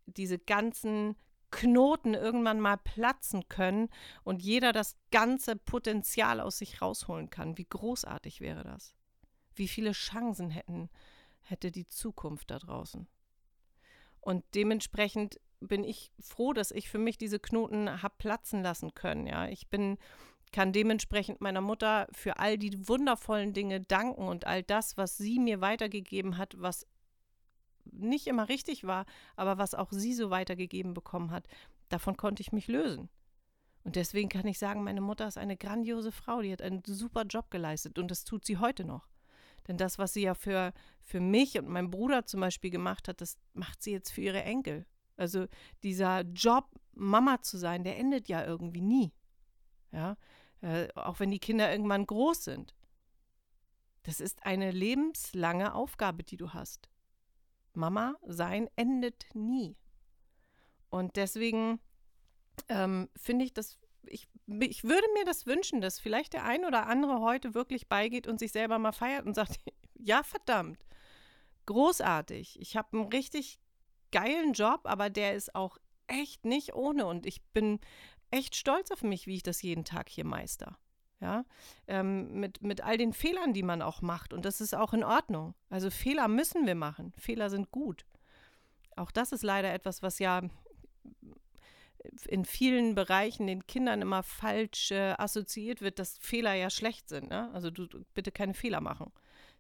diese 0.07 0.39
ganzen 0.39 1.17
Knoten 1.51 2.15
irgendwann 2.15 2.61
mal 2.61 2.79
platzen 2.79 3.49
können 3.49 3.89
und 4.25 4.43
jeder 4.43 4.73
das 4.73 4.97
ganze 5.11 5.55
Potenzial 5.55 6.41
aus 6.41 6.59
sich 6.59 6.81
rausholen 6.81 7.31
kann. 7.31 7.59
Wie 7.59 7.67
großartig 7.67 8.41
wäre 8.41 8.65
das? 8.65 8.95
Wie 9.55 9.69
viele 9.69 9.93
Chancen 9.93 10.51
hätten, 10.51 10.89
hätte 11.41 11.71
die 11.71 11.87
Zukunft 11.87 12.51
da 12.51 12.59
draußen? 12.59 13.07
Und 14.23 14.45
dementsprechend 14.55 15.39
bin 15.61 15.85
ich 15.85 16.11
froh, 16.19 16.55
dass 16.55 16.71
ich 16.71 16.89
für 16.89 16.99
mich 16.99 17.19
diese 17.19 17.39
Knoten 17.39 18.03
habe 18.03 18.15
platzen 18.19 18.63
lassen 18.63 18.95
können. 18.95 19.27
Ja, 19.27 19.47
ich 19.47 19.69
bin 19.69 19.99
kann 20.53 20.73
dementsprechend 20.73 21.41
meiner 21.41 21.63
Mutter 21.63 22.07
für 22.13 22.39
all 22.39 22.59
die 22.59 22.87
wundervollen 22.87 23.55
Dinge 23.55 23.81
danken 23.81 24.29
und 24.29 24.47
all 24.47 24.63
das, 24.63 24.97
was 24.97 25.17
sie 25.17 25.39
mir 25.39 25.61
weitergegeben 25.61 26.37
hat, 26.37 26.55
was 26.59 26.87
nicht 27.85 28.27
immer 28.27 28.49
richtig 28.49 28.85
war, 28.85 29.07
aber 29.35 29.59
was 29.59 29.75
auch 29.75 29.91
sie 29.91 30.15
so 30.15 30.31
weitergegeben 30.31 30.95
bekommen 30.95 31.31
hat, 31.31 31.49
davon 31.89 32.17
konnte 32.17 32.43
ich 32.43 32.53
mich 32.53 32.69
lösen. 32.69 33.09
Und 33.83 33.97
deswegen 33.97 34.29
kann 34.29 34.47
ich 34.47 34.59
sagen, 34.59 34.85
meine 34.85 35.01
Mutter 35.01 35.27
ist 35.27 35.39
eine 35.39 35.57
grandiose 35.57 36.13
Frau, 36.13 36.43
die 36.43 36.53
hat 36.53 36.63
einen 36.63 36.83
super 36.85 37.25
Job 37.25 37.51
geleistet 37.51 37.99
und 37.99 38.11
das 38.11 38.25
tut 38.25 38.45
sie 38.45 38.59
heute 38.59 38.85
noch. 38.85 39.09
Denn 39.69 39.77
das, 39.77 39.99
was 39.99 40.13
sie 40.13 40.23
ja 40.23 40.35
für, 40.35 40.73
für 41.01 41.21
mich 41.21 41.59
und 41.59 41.69
meinen 41.69 41.91
Bruder 41.91 42.27
zum 42.27 42.41
Beispiel 42.41 42.71
gemacht 42.71 43.09
hat, 43.09 43.21
das 43.21 43.39
macht 43.55 43.83
sie 43.83 43.93
jetzt 43.93 44.11
für 44.11 44.23
ihre 44.23 44.43
Enkel. 44.43 44.87
Also 45.17 45.47
dieser 45.83 46.23
Job, 46.23 46.69
Mama 46.95 47.43
zu 47.43 47.57
sein, 47.59 47.85
der 47.85 47.99
endet 47.99 48.29
ja 48.29 48.45
irgendwie 48.45 48.81
nie. 48.81 49.13
Ja, 49.93 50.17
äh, 50.63 50.89
auch 50.95 51.21
wenn 51.21 51.31
die 51.31 51.39
Kinder 51.39 51.71
irgendwann 51.71 52.07
groß 52.07 52.45
sind. 52.45 52.75
Das 54.05 54.21
ist 54.21 54.45
eine 54.45 54.71
lebenslange 54.71 55.75
Aufgabe, 55.75 56.25
die 56.25 56.37
du 56.37 56.51
hast. 56.51 56.89
Mama 57.75 58.17
sein 58.27 58.69
endet 58.77 59.27
nie. 59.35 59.77
Und 60.91 61.17
deswegen 61.17 61.81
ähm, 62.69 63.09
finde 63.17 63.45
ich 63.45 63.55
das, 63.55 63.79
ich, 64.07 64.29
ich 64.61 64.85
würde 64.85 65.07
mir 65.15 65.25
das 65.25 65.47
wünschen, 65.47 65.81
dass 65.81 66.01
vielleicht 66.01 66.33
der 66.33 66.45
ein 66.45 66.65
oder 66.65 66.87
andere 66.87 67.21
heute 67.21 67.55
wirklich 67.55 67.89
beigeht 67.89 68.27
und 68.27 68.39
sich 68.39 68.53
selber 68.53 68.79
mal 68.79 68.93
feiert 68.93 69.27
und 69.27 69.35
sagt, 69.35 69.61
ja 69.95 70.23
verdammt, 70.23 70.85
großartig, 71.67 72.61
ich 72.61 72.77
habe 72.77 72.99
einen 72.99 73.09
richtig 73.09 73.59
geilen 74.11 74.53
Job, 74.53 74.81
aber 74.85 75.11
der 75.11 75.35
ist 75.35 75.55
auch 75.55 75.79
echt 76.07 76.45
nicht 76.45 76.75
ohne 76.75 77.07
und 77.07 77.27
ich 77.27 77.43
bin 77.53 77.81
echt 78.31 78.57
stolz 78.57 78.91
auf 78.91 79.03
mich, 79.03 79.27
wie 79.27 79.37
ich 79.37 79.43
das 79.43 79.63
jeden 79.63 79.85
Tag 79.85 80.09
hier 80.09 80.25
meister 80.25 80.79
ja, 81.23 81.45
ähm, 81.87 82.41
mit, 82.41 82.63
mit 82.63 82.83
all 82.83 82.99
den 82.99 83.13
Fehlern, 83.13 83.53
die 83.55 83.63
man 83.63 83.81
auch 83.81 84.03
macht. 84.03 84.33
Und 84.33 84.45
das 84.45 84.61
ist 84.61 84.75
auch 84.75 84.93
in 84.93 85.05
Ordnung. 85.05 85.55
Also 85.71 85.89
Fehler 85.89 86.27
müssen 86.27 86.67
wir 86.67 86.75
machen. 86.75 87.15
Fehler 87.17 87.49
sind 87.49 87.71
gut. 87.71 88.05
Auch 88.97 89.13
das 89.13 89.31
ist 89.31 89.45
leider 89.45 89.73
etwas, 89.73 90.03
was 90.03 90.19
ja 90.19 90.43
in 92.27 92.45
vielen 92.45 92.95
Bereichen 92.95 93.47
den 93.47 93.67
Kindern 93.67 94.03
immer 94.03 94.23
falsch 94.23 94.91
äh, 94.91 95.15
assoziiert 95.19 95.81
wird, 95.81 95.99
dass 95.99 96.19
Fehler 96.19 96.55
ja 96.55 96.71
schlecht 96.71 97.09
sind. 97.09 97.31
Ne? 97.31 97.51
Also 97.53 97.71
du, 97.71 97.87
du, 97.87 98.05
bitte 98.15 98.33
keine 98.33 98.55
Fehler 98.55 98.81
machen. 98.81 99.13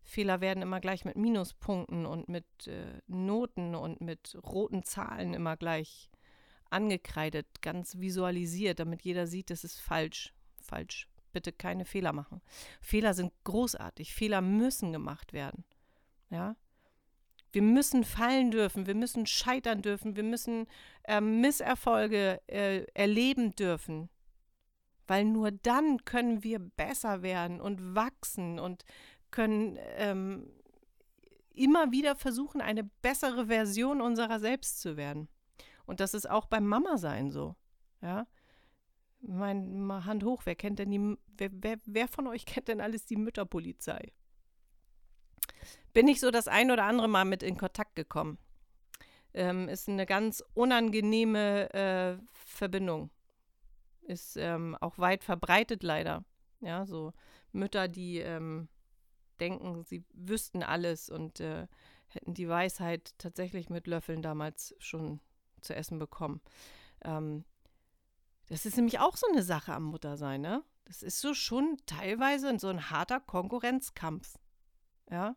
Fehler 0.02 0.40
werden 0.40 0.62
immer 0.62 0.80
gleich 0.80 1.04
mit 1.04 1.16
Minuspunkten 1.16 2.06
und 2.06 2.28
mit 2.28 2.66
äh, 2.66 3.00
Noten 3.06 3.74
und 3.74 4.00
mit 4.00 4.36
roten 4.44 4.82
Zahlen 4.82 5.34
immer 5.34 5.56
gleich 5.56 6.10
angekreidet, 6.70 7.46
ganz 7.60 8.00
visualisiert, 8.00 8.80
damit 8.80 9.02
jeder 9.02 9.26
sieht, 9.26 9.50
das 9.50 9.62
ist 9.62 9.78
falsch, 9.78 10.32
falsch 10.60 11.06
bitte 11.32 11.52
keine 11.52 11.84
Fehler 11.84 12.12
machen. 12.12 12.40
Fehler 12.80 13.14
sind 13.14 13.32
großartig. 13.44 14.14
Fehler 14.14 14.40
müssen 14.40 14.92
gemacht 14.92 15.32
werden. 15.32 15.64
Ja. 16.30 16.56
Wir 17.52 17.62
müssen 17.62 18.02
fallen 18.04 18.50
dürfen, 18.50 18.86
wir 18.86 18.94
müssen 18.94 19.26
scheitern 19.26 19.82
dürfen, 19.82 20.16
wir 20.16 20.22
müssen 20.22 20.66
äh, 21.04 21.20
Misserfolge 21.20 22.40
äh, 22.46 22.84
erleben 22.94 23.54
dürfen. 23.54 24.08
Weil 25.06 25.24
nur 25.24 25.50
dann 25.50 26.04
können 26.04 26.42
wir 26.42 26.58
besser 26.58 27.22
werden 27.22 27.60
und 27.60 27.94
wachsen 27.94 28.58
und 28.58 28.84
können 29.30 29.78
ähm, 29.96 30.50
immer 31.54 31.92
wieder 31.92 32.16
versuchen, 32.16 32.60
eine 32.60 32.84
bessere 33.02 33.46
Version 33.46 34.00
unserer 34.00 34.40
selbst 34.40 34.80
zu 34.80 34.96
werden. 34.96 35.28
Und 35.84 36.00
das 36.00 36.14
ist 36.14 36.30
auch 36.30 36.46
beim 36.46 36.66
Mama 36.66 36.96
sein 36.96 37.30
so. 37.30 37.56
Ja, 38.00 38.26
mein, 39.20 40.04
Hand 40.04 40.24
hoch, 40.24 40.42
wer 40.44 40.54
kennt 40.54 40.78
denn 40.78 40.90
die, 40.90 41.16
wer, 41.36 41.50
wer, 41.52 41.76
wer 41.84 42.08
von 42.08 42.26
euch 42.26 42.46
kennt 42.46 42.68
denn 42.68 42.80
alles 42.80 43.04
die 43.04 43.16
Mütterpolizei? 43.16 44.12
Bin 45.92 46.08
ich 46.08 46.20
so 46.20 46.30
das 46.30 46.48
ein 46.48 46.70
oder 46.70 46.84
andere 46.84 47.08
Mal 47.08 47.24
mit 47.24 47.42
in 47.42 47.56
Kontakt 47.58 47.96
gekommen. 47.96 48.38
ähm, 49.34 49.68
ist 49.68 49.88
eine 49.88 50.06
ganz 50.06 50.44
unangenehme 50.54 51.72
äh, 51.72 52.16
Verbindung. 52.32 53.10
Ist 54.02 54.36
ähm, 54.36 54.76
auch 54.80 54.98
weit 54.98 55.24
verbreitet 55.24 55.82
leider. 55.82 56.24
Ja, 56.60 56.86
so 56.86 57.12
Mütter, 57.52 57.88
die 57.88 58.18
ähm, 58.18 58.68
denken, 59.40 59.84
sie 59.84 60.04
wüssten 60.12 60.62
alles 60.62 61.08
und 61.08 61.40
äh, 61.40 61.66
hätten 62.08 62.34
die 62.34 62.48
Weisheit 62.48 63.14
tatsächlich 63.18 63.70
mit 63.70 63.86
Löffeln 63.86 64.22
damals 64.22 64.74
schon 64.78 65.20
zu 65.60 65.74
essen 65.74 65.98
bekommen. 65.98 66.40
Ähm, 67.02 67.44
das 68.48 68.66
ist 68.66 68.76
nämlich 68.76 68.98
auch 68.98 69.16
so 69.16 69.26
eine 69.28 69.42
Sache 69.42 69.72
am 69.72 69.84
Muttersein, 69.84 70.40
ne? 70.40 70.62
Das 70.84 71.02
ist 71.02 71.20
so 71.20 71.32
schon 71.32 71.78
teilweise 71.86 72.58
so 72.58 72.68
ein 72.68 72.90
harter 72.90 73.20
Konkurrenzkampf. 73.20 74.36
Ja? 75.12 75.36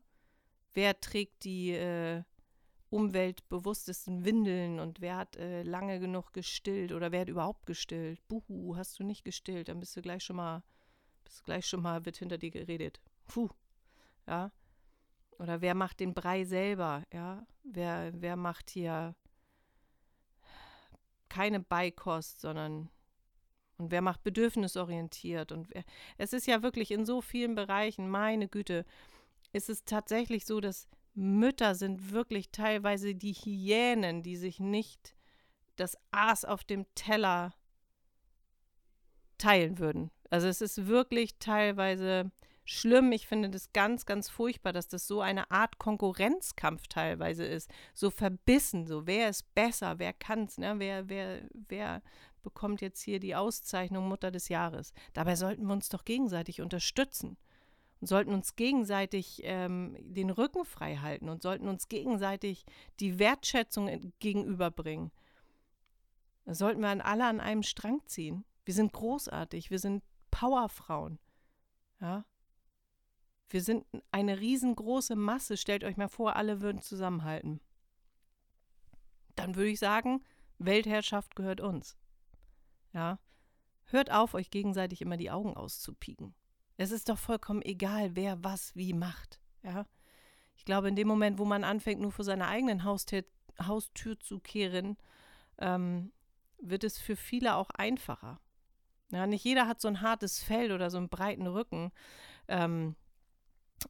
Wer 0.73 0.99
trägt 1.01 1.43
die 1.43 1.71
äh, 1.71 2.23
umweltbewusstesten 2.89 4.23
Windeln 4.23 4.79
und 4.79 5.01
wer 5.01 5.17
hat 5.17 5.35
äh, 5.35 5.63
lange 5.63 5.99
genug 5.99 6.31
gestillt 6.31 6.93
oder 6.93 7.11
wer 7.11 7.21
hat 7.21 7.29
überhaupt 7.29 7.65
gestillt? 7.65 8.25
Buhu, 8.29 8.77
hast 8.77 8.99
du 8.99 9.03
nicht 9.03 9.25
gestillt, 9.25 9.67
dann 9.67 9.81
bist 9.81 9.95
du 9.97 10.01
gleich 10.01 10.23
schon 10.23 10.37
mal, 10.37 10.63
bist 11.25 11.39
du 11.39 11.43
gleich 11.43 11.67
schon 11.67 11.81
mal, 11.81 12.05
wird 12.05 12.17
hinter 12.17 12.37
dir 12.37 12.51
geredet. 12.51 13.01
Puh. 13.27 13.49
Ja. 14.27 14.51
Oder 15.39 15.59
wer 15.59 15.75
macht 15.75 15.99
den 15.99 16.13
Brei 16.13 16.45
selber, 16.45 17.03
ja? 17.11 17.45
Wer, 17.63 18.11
wer 18.13 18.37
macht 18.37 18.69
hier 18.69 19.13
keine 21.27 21.59
Beikost, 21.59 22.39
sondern 22.39 22.89
und 23.77 23.91
wer 23.91 24.01
macht 24.01 24.23
bedürfnisorientiert 24.23 25.51
und 25.51 25.69
wer, 25.69 25.83
es 26.17 26.31
ist 26.31 26.47
ja 26.47 26.63
wirklich 26.63 26.91
in 26.91 27.05
so 27.05 27.19
vielen 27.19 27.55
Bereichen, 27.55 28.09
meine 28.09 28.47
Güte, 28.47 28.85
ist 29.55 29.69
es 29.69 29.85
tatsächlich 29.85 30.45
so, 30.45 30.59
dass 30.59 30.89
Mütter 31.13 31.75
sind 31.75 32.11
wirklich 32.11 32.51
teilweise 32.51 33.15
die 33.15 33.33
Hyänen, 33.33 34.21
die 34.21 34.35
sich 34.35 34.59
nicht 34.59 35.15
das 35.77 35.97
Aas 36.11 36.43
auf 36.43 36.65
dem 36.65 36.85
Teller 36.93 37.53
teilen 39.37 39.79
würden. 39.79 40.11
Also 40.29 40.47
es 40.47 40.59
ist 40.59 40.87
wirklich 40.87 41.37
teilweise 41.39 42.31
schlimm. 42.65 43.13
Ich 43.13 43.27
finde 43.27 43.49
das 43.49 43.71
ganz, 43.71 44.05
ganz 44.05 44.27
furchtbar, 44.27 44.73
dass 44.73 44.89
das 44.89 45.07
so 45.07 45.21
eine 45.21 45.49
Art 45.51 45.77
Konkurrenzkampf 45.77 46.87
teilweise 46.87 47.45
ist. 47.45 47.71
So 47.93 48.09
verbissen, 48.11 48.85
so 48.87 49.07
wer 49.07 49.29
ist 49.29 49.55
besser, 49.55 49.99
wer 49.99 50.11
kann's, 50.11 50.57
ne? 50.57 50.75
Wer, 50.79 51.07
wer, 51.07 51.47
wer 51.53 52.01
bekommt 52.43 52.81
jetzt 52.81 53.01
hier 53.01 53.21
die 53.21 53.35
Auszeichnung 53.35 54.09
Mutter 54.09 54.31
des 54.31 54.49
Jahres. 54.49 54.93
Dabei 55.13 55.37
sollten 55.37 55.65
wir 55.65 55.73
uns 55.73 55.87
doch 55.87 56.03
gegenseitig 56.03 56.61
unterstützen 56.61 57.37
sollten 58.07 58.33
uns 58.33 58.55
gegenseitig 58.55 59.41
ähm, 59.43 59.95
den 59.99 60.29
Rücken 60.29 60.65
frei 60.65 60.97
halten 60.97 61.29
und 61.29 61.41
sollten 61.41 61.67
uns 61.67 61.87
gegenseitig 61.87 62.65
die 62.99 63.19
Wertschätzung 63.19 64.13
gegenüberbringen. 64.19 65.11
Sollten 66.45 66.81
wir 66.81 67.05
alle 67.05 67.25
an 67.25 67.39
einem 67.39 67.63
Strang 67.63 68.01
ziehen. 68.05 68.45
Wir 68.65 68.73
sind 68.73 68.93
großartig, 68.93 69.71
wir 69.71 69.79
sind 69.79 70.03
Powerfrauen. 70.31 71.19
Ja, 71.99 72.25
wir 73.49 73.61
sind 73.61 73.85
eine 74.11 74.39
riesengroße 74.39 75.15
Masse. 75.15 75.57
Stellt 75.57 75.83
euch 75.83 75.97
mal 75.97 76.07
vor, 76.07 76.35
alle 76.35 76.61
würden 76.61 76.81
zusammenhalten. 76.81 77.61
Dann 79.35 79.55
würde 79.55 79.69
ich 79.69 79.79
sagen, 79.79 80.23
Weltherrschaft 80.57 81.35
gehört 81.35 81.61
uns. 81.61 81.97
Ja. 82.93 83.19
Hört 83.85 84.11
auf, 84.11 84.33
euch 84.33 84.49
gegenseitig 84.49 85.01
immer 85.01 85.17
die 85.17 85.29
Augen 85.29 85.55
auszupieken. 85.55 86.33
Es 86.77 86.91
ist 86.91 87.09
doch 87.09 87.17
vollkommen 87.17 87.61
egal, 87.61 88.15
wer 88.15 88.43
was 88.43 88.75
wie 88.75 88.93
macht. 88.93 89.39
Ja. 89.63 89.85
Ich 90.55 90.65
glaube, 90.65 90.87
in 90.87 90.95
dem 90.95 91.07
Moment, 91.07 91.39
wo 91.39 91.45
man 91.45 91.63
anfängt, 91.63 92.01
nur 92.01 92.11
vor 92.11 92.25
seiner 92.25 92.47
eigenen 92.47 92.83
Haustür, 92.83 93.23
Haustür 93.61 94.19
zu 94.19 94.39
kehren, 94.39 94.97
ähm, 95.59 96.11
wird 96.59 96.83
es 96.83 96.97
für 96.97 97.15
viele 97.15 97.55
auch 97.55 97.69
einfacher. 97.71 98.39
Ja, 99.11 99.27
nicht 99.27 99.43
jeder 99.43 99.67
hat 99.67 99.79
so 99.79 99.87
ein 99.87 100.01
hartes 100.01 100.41
Fell 100.41 100.71
oder 100.71 100.89
so 100.89 100.97
einen 100.97 101.09
breiten 101.09 101.47
Rücken. 101.47 101.91
Ähm, 102.47 102.95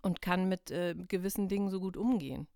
und 0.02 0.22
kann 0.22 0.48
mit 0.50 0.72
äh, 0.72 0.96
gewissen 0.96 1.48
Dingen 1.48 1.70
so 1.70 1.80
gut 1.80 1.98
umgehen. 1.98 2.48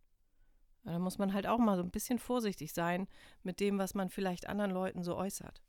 Da 0.83 0.97
muss 0.99 1.17
man 1.17 1.33
halt 1.33 1.47
auch 1.47 1.59
mal 1.59 1.77
so 1.77 1.83
ein 1.83 1.91
bisschen 1.91 2.19
vorsichtig 2.19 2.73
sein 2.73 3.07
mit 3.43 3.59
dem, 3.59 3.77
was 3.77 3.93
man 3.93 4.09
vielleicht 4.09 4.47
anderen 4.47 4.71
Leuten 4.71 5.03
so 5.03 5.15
äußert. 5.15 5.61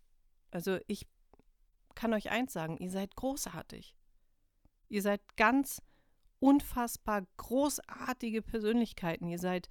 Also 0.50 0.78
ich 0.86 1.06
kann 1.94 2.14
euch 2.14 2.30
eins 2.30 2.52
sagen, 2.52 2.78
ihr 2.78 2.90
seid 2.90 3.16
großartig. 3.16 3.94
Ihr 4.90 5.02
seid 5.02 5.22
ganz 5.36 5.80
unfassbar 6.40 7.22
großartige 7.36 8.42
Persönlichkeiten. 8.42 9.28
Ihr 9.28 9.38
seid 9.38 9.68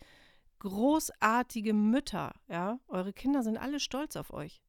großartige 0.60 1.74
Mütter, 1.74 2.34
ja? 2.48 2.80
Eure 2.88 3.14
Kinder 3.14 3.44
sind 3.44 3.58
alle 3.58 3.80
stolz 3.80 4.16
auf 4.16 4.34
euch. 4.34 4.62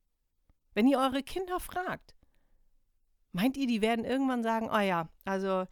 Wenn 0.75 0.87
ihr 0.87 0.99
eure 0.99 1.23
Kinder 1.23 1.61
fragt, 1.61 2.15
meint 3.33 3.57
ihr, 3.57 3.67
die 3.67 3.81
werden 3.81 4.05
irgendwann 4.05 4.43
sagen, 4.43 4.69
oh 4.71 4.79
ja, 4.79 5.09
also 5.25 5.67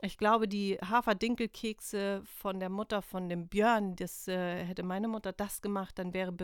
ich 0.00 0.18
glaube, 0.18 0.48
die 0.48 0.78
Haferdinkelkekse 0.78 2.22
von 2.24 2.58
der 2.58 2.70
Mutter 2.70 3.02
von 3.02 3.28
dem 3.28 3.48
Björn, 3.48 3.94
das 3.96 4.26
äh, 4.26 4.64
hätte 4.64 4.82
meine 4.82 5.08
Mutter 5.08 5.32
das 5.32 5.62
gemacht, 5.62 5.98
dann 5.98 6.12
wäre 6.12 6.34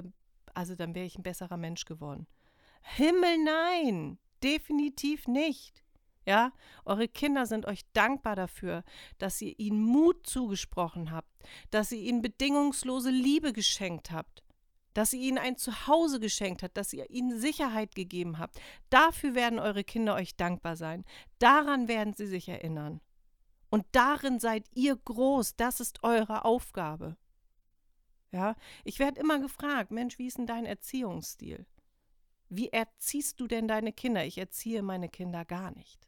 also 0.55 0.75
dann 0.75 0.95
wäre 0.95 1.07
ich 1.07 1.17
ein 1.17 1.23
besserer 1.23 1.57
Mensch 1.57 1.85
geworden. 1.85 2.27
Himmel 2.83 3.39
nein, 3.45 4.19
definitiv 4.43 5.27
nicht. 5.27 5.85
Ja, 6.29 6.53
eure 6.85 7.09
Kinder 7.09 7.47
sind 7.47 7.65
euch 7.65 7.87
dankbar 7.95 8.37
dafür, 8.37 8.85
dass 9.17 9.41
ihr 9.41 9.59
ihnen 9.59 9.83
Mut 9.83 10.27
zugesprochen 10.27 11.11
habt, 11.11 11.33
dass 11.71 11.91
ihr 11.91 12.01
ihnen 12.01 12.21
bedingungslose 12.21 13.09
Liebe 13.09 13.55
geschenkt 13.55 14.11
habt, 14.11 14.43
dass 14.93 15.15
ihr 15.15 15.21
ihnen 15.21 15.39
ein 15.39 15.57
Zuhause 15.57 16.21
geschenkt 16.21 16.63
habt, 16.63 16.77
dass 16.77 16.93
ihr 16.93 17.09
ihnen 17.09 17.41
Sicherheit 17.41 17.95
gegeben 17.95 18.39
habt. 18.39 18.61
Dafür 18.91 19.35
werden 19.35 19.59
eure 19.59 19.85
Kinder 19.85 20.17
euch 20.17 20.37
dankbar 20.37 20.77
sein. 20.77 21.07
Daran 21.39 21.89
werden 21.89 22.13
sie 22.13 22.27
sich 22.27 22.47
erinnern. 22.51 23.01
Und 23.71 23.87
darin 23.93 24.39
seid 24.39 24.67
ihr 24.75 24.97
groß. 24.97 25.57
Das 25.57 25.81
ist 25.81 26.05
eure 26.05 26.45
Aufgabe. 26.45 27.17
Ja, 28.33 28.55
ich 28.85 28.99
werde 28.99 29.19
immer 29.19 29.39
gefragt, 29.39 29.93
Mensch, 29.93 30.19
wie 30.19 30.27
ist 30.27 30.37
denn 30.37 30.47
dein 30.47 30.67
Erziehungsstil? 30.67 31.65
Wie 32.51 32.69
erziehst 32.69 33.41
du 33.41 33.47
denn 33.47 33.67
deine 33.67 33.95
Kinder? 33.95 34.27
Ich 34.27 34.37
erziehe 34.37 34.83
meine 34.83 35.09
Kinder 35.09 35.47
gar 35.47 35.71
nicht. 35.71 36.08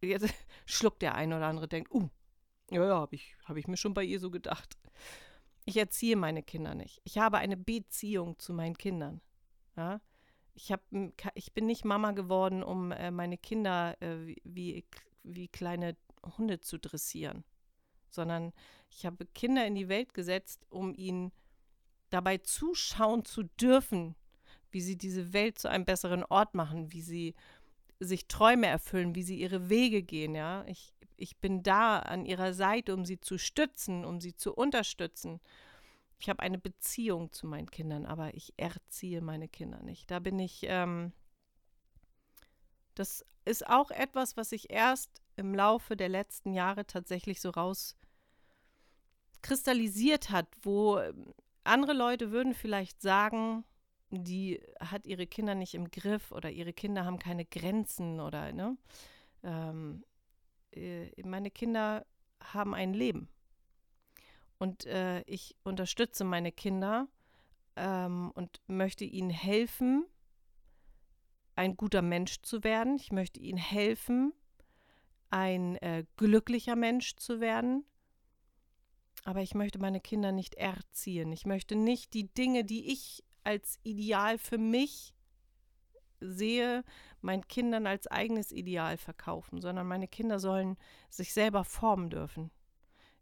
Jetzt 0.00 0.32
schluckt 0.66 1.02
der 1.02 1.14
eine 1.14 1.36
oder 1.36 1.46
andere, 1.46 1.68
denkt, 1.68 1.92
uh, 1.92 2.08
ja, 2.70 2.84
ja, 2.84 2.96
habe 2.96 3.14
ich, 3.14 3.36
hab 3.44 3.56
ich 3.56 3.68
mir 3.68 3.76
schon 3.76 3.94
bei 3.94 4.04
ihr 4.04 4.20
so 4.20 4.30
gedacht. 4.30 4.76
Ich 5.64 5.76
erziehe 5.76 6.16
meine 6.16 6.42
Kinder 6.42 6.74
nicht. 6.74 7.00
Ich 7.04 7.18
habe 7.18 7.38
eine 7.38 7.56
Beziehung 7.56 8.38
zu 8.38 8.52
meinen 8.52 8.76
Kindern. 8.76 9.20
Ja? 9.76 10.00
Ich, 10.54 10.72
hab, 10.72 10.82
ich 11.34 11.52
bin 11.52 11.66
nicht 11.66 11.84
Mama 11.84 12.12
geworden, 12.12 12.62
um 12.62 12.92
äh, 12.92 13.10
meine 13.10 13.36
Kinder 13.36 14.00
äh, 14.00 14.36
wie, 14.44 14.84
wie 15.22 15.48
kleine 15.48 15.96
Hunde 16.38 16.60
zu 16.60 16.78
dressieren, 16.78 17.44
sondern 18.08 18.52
ich 18.90 19.06
habe 19.06 19.26
Kinder 19.26 19.66
in 19.66 19.74
die 19.74 19.88
Welt 19.88 20.14
gesetzt, 20.14 20.66
um 20.70 20.94
ihnen 20.94 21.32
dabei 22.10 22.38
zuschauen 22.38 23.24
zu 23.24 23.42
dürfen, 23.42 24.16
wie 24.70 24.80
sie 24.80 24.96
diese 24.96 25.32
Welt 25.32 25.58
zu 25.58 25.68
einem 25.68 25.84
besseren 25.84 26.24
Ort 26.24 26.54
machen, 26.54 26.92
wie 26.92 27.02
sie 27.02 27.34
sich 28.00 28.28
Träume 28.28 28.66
erfüllen, 28.66 29.14
wie 29.14 29.22
sie 29.22 29.38
ihre 29.38 29.68
Wege 29.68 30.02
gehen, 30.02 30.34
ja. 30.34 30.64
Ich, 30.66 30.94
ich 31.16 31.38
bin 31.38 31.62
da 31.62 31.98
an 31.98 32.26
ihrer 32.26 32.52
Seite, 32.52 32.94
um 32.94 33.04
sie 33.04 33.20
zu 33.20 33.38
stützen, 33.38 34.04
um 34.04 34.20
sie 34.20 34.34
zu 34.34 34.54
unterstützen. 34.54 35.40
Ich 36.18 36.28
habe 36.28 36.40
eine 36.40 36.58
Beziehung 36.58 37.32
zu 37.32 37.46
meinen 37.46 37.70
Kindern, 37.70 38.06
aber 38.06 38.34
ich 38.34 38.54
erziehe 38.56 39.20
meine 39.20 39.48
Kinder 39.48 39.82
nicht. 39.82 40.10
Da 40.10 40.18
bin 40.18 40.38
ich, 40.38 40.64
ähm, 40.64 41.12
das 42.94 43.24
ist 43.44 43.66
auch 43.66 43.90
etwas, 43.90 44.36
was 44.36 44.52
ich 44.52 44.70
erst 44.70 45.20
im 45.36 45.54
Laufe 45.54 45.96
der 45.96 46.08
letzten 46.08 46.54
Jahre 46.54 46.86
tatsächlich 46.86 47.40
so 47.40 47.50
rauskristallisiert 47.50 50.30
hat, 50.30 50.46
wo 50.62 50.98
ähm, 50.98 51.34
andere 51.64 51.92
Leute 51.92 52.30
würden 52.30 52.54
vielleicht 52.54 53.02
sagen, 53.02 53.64
die 54.10 54.60
hat 54.80 55.06
ihre 55.06 55.26
Kinder 55.26 55.54
nicht 55.54 55.74
im 55.74 55.90
Griff 55.90 56.32
oder 56.32 56.50
ihre 56.50 56.72
Kinder 56.72 57.04
haben 57.04 57.18
keine 57.18 57.44
Grenzen 57.44 58.20
oder 58.20 58.52
ne? 58.52 58.76
Ähm, 59.42 60.04
äh, 60.72 61.10
meine 61.22 61.50
Kinder 61.50 62.06
haben 62.40 62.74
ein 62.74 62.94
Leben. 62.94 63.28
Und 64.58 64.86
äh, 64.86 65.22
ich 65.22 65.56
unterstütze 65.64 66.24
meine 66.24 66.52
Kinder 66.52 67.08
ähm, 67.76 68.30
und 68.34 68.60
möchte 68.66 69.04
ihnen 69.04 69.30
helfen, 69.30 70.06
ein 71.56 71.76
guter 71.76 72.02
Mensch 72.02 72.42
zu 72.42 72.64
werden. 72.64 72.96
Ich 72.96 73.12
möchte 73.12 73.40
ihnen 73.40 73.58
helfen, 73.58 74.32
ein 75.30 75.76
äh, 75.76 76.04
glücklicher 76.16 76.76
Mensch 76.76 77.16
zu 77.16 77.40
werden. 77.40 77.84
Aber 79.24 79.42
ich 79.42 79.54
möchte 79.54 79.78
meine 79.78 80.00
Kinder 80.00 80.32
nicht 80.32 80.54
erziehen. 80.54 81.32
Ich 81.32 81.46
möchte 81.46 81.74
nicht 81.74 82.14
die 82.14 82.32
Dinge, 82.32 82.64
die 82.64 82.92
ich 82.92 83.24
als 83.46 83.78
Ideal 83.84 84.38
für 84.38 84.58
mich 84.58 85.14
sehe, 86.20 86.84
meinen 87.20 87.46
Kindern 87.46 87.86
als 87.86 88.06
eigenes 88.06 88.50
Ideal 88.50 88.96
verkaufen, 88.96 89.60
sondern 89.60 89.86
meine 89.86 90.08
Kinder 90.08 90.38
sollen 90.38 90.76
sich 91.10 91.32
selber 91.32 91.64
formen 91.64 92.10
dürfen. 92.10 92.50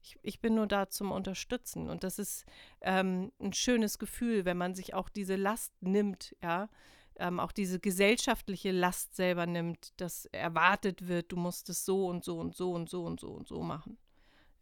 Ich, 0.02 0.18
ich 0.22 0.40
bin 0.40 0.54
nur 0.54 0.66
da 0.66 0.88
zum 0.88 1.12
Unterstützen. 1.12 1.88
Und 1.88 2.04
das 2.04 2.18
ist 2.18 2.44
ähm, 2.80 3.32
ein 3.40 3.52
schönes 3.52 3.98
Gefühl, 3.98 4.44
wenn 4.44 4.56
man 4.56 4.74
sich 4.74 4.94
auch 4.94 5.08
diese 5.08 5.36
Last 5.36 5.72
nimmt, 5.82 6.36
ja, 6.42 6.68
ähm, 7.16 7.38
auch 7.38 7.52
diese 7.52 7.78
gesellschaftliche 7.78 8.72
Last 8.72 9.14
selber 9.14 9.46
nimmt, 9.46 9.98
dass 10.00 10.26
erwartet 10.26 11.06
wird, 11.06 11.32
du 11.32 11.36
musst 11.36 11.68
es 11.68 11.84
so 11.84 12.06
und 12.06 12.24
so 12.24 12.38
und 12.38 12.54
so 12.54 12.72
und 12.72 12.88
so 12.88 13.04
und 13.04 13.20
so 13.20 13.30
und 13.30 13.46
so 13.46 13.62
machen. 13.62 13.98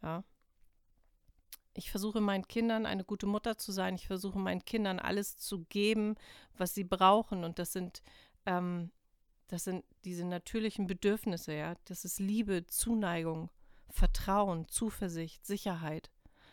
Ja. 0.03 0.25
Ich 1.75 1.91
versuche 1.91 2.21
meinen 2.21 2.47
Kindern 2.47 2.87
eine 2.87 3.05
gute 3.05 3.27
Mutter 3.27 3.57
zu 3.57 3.73
sein. 3.73 3.95
Ich 3.95 4.07
versuche 4.07 4.39
meinen 4.39 4.65
Kindern 4.65 4.99
alles 4.99 5.37
zu 5.39 5.65
geben, 5.65 6.17
was 6.57 6.75
sie 6.75 6.85
brauchen. 6.85 7.45
Und 7.45 7.59
das 7.59 7.73
sind, 7.73 8.03
ähm, 8.47 8.91
das 9.49 9.65
sind 9.65 9.85
diese 10.05 10.25
natürlichen 10.25 10.87
Bedürfnisse, 10.87 11.55
ja. 11.55 11.75
Das 11.87 12.05
ist 12.05 12.19
Liebe, 12.19 12.67
Zuneigung, 12.67 13.51
Vertrauen, 13.89 14.69
Zuversicht, 14.69 15.47
Sicherheit. 15.47 16.11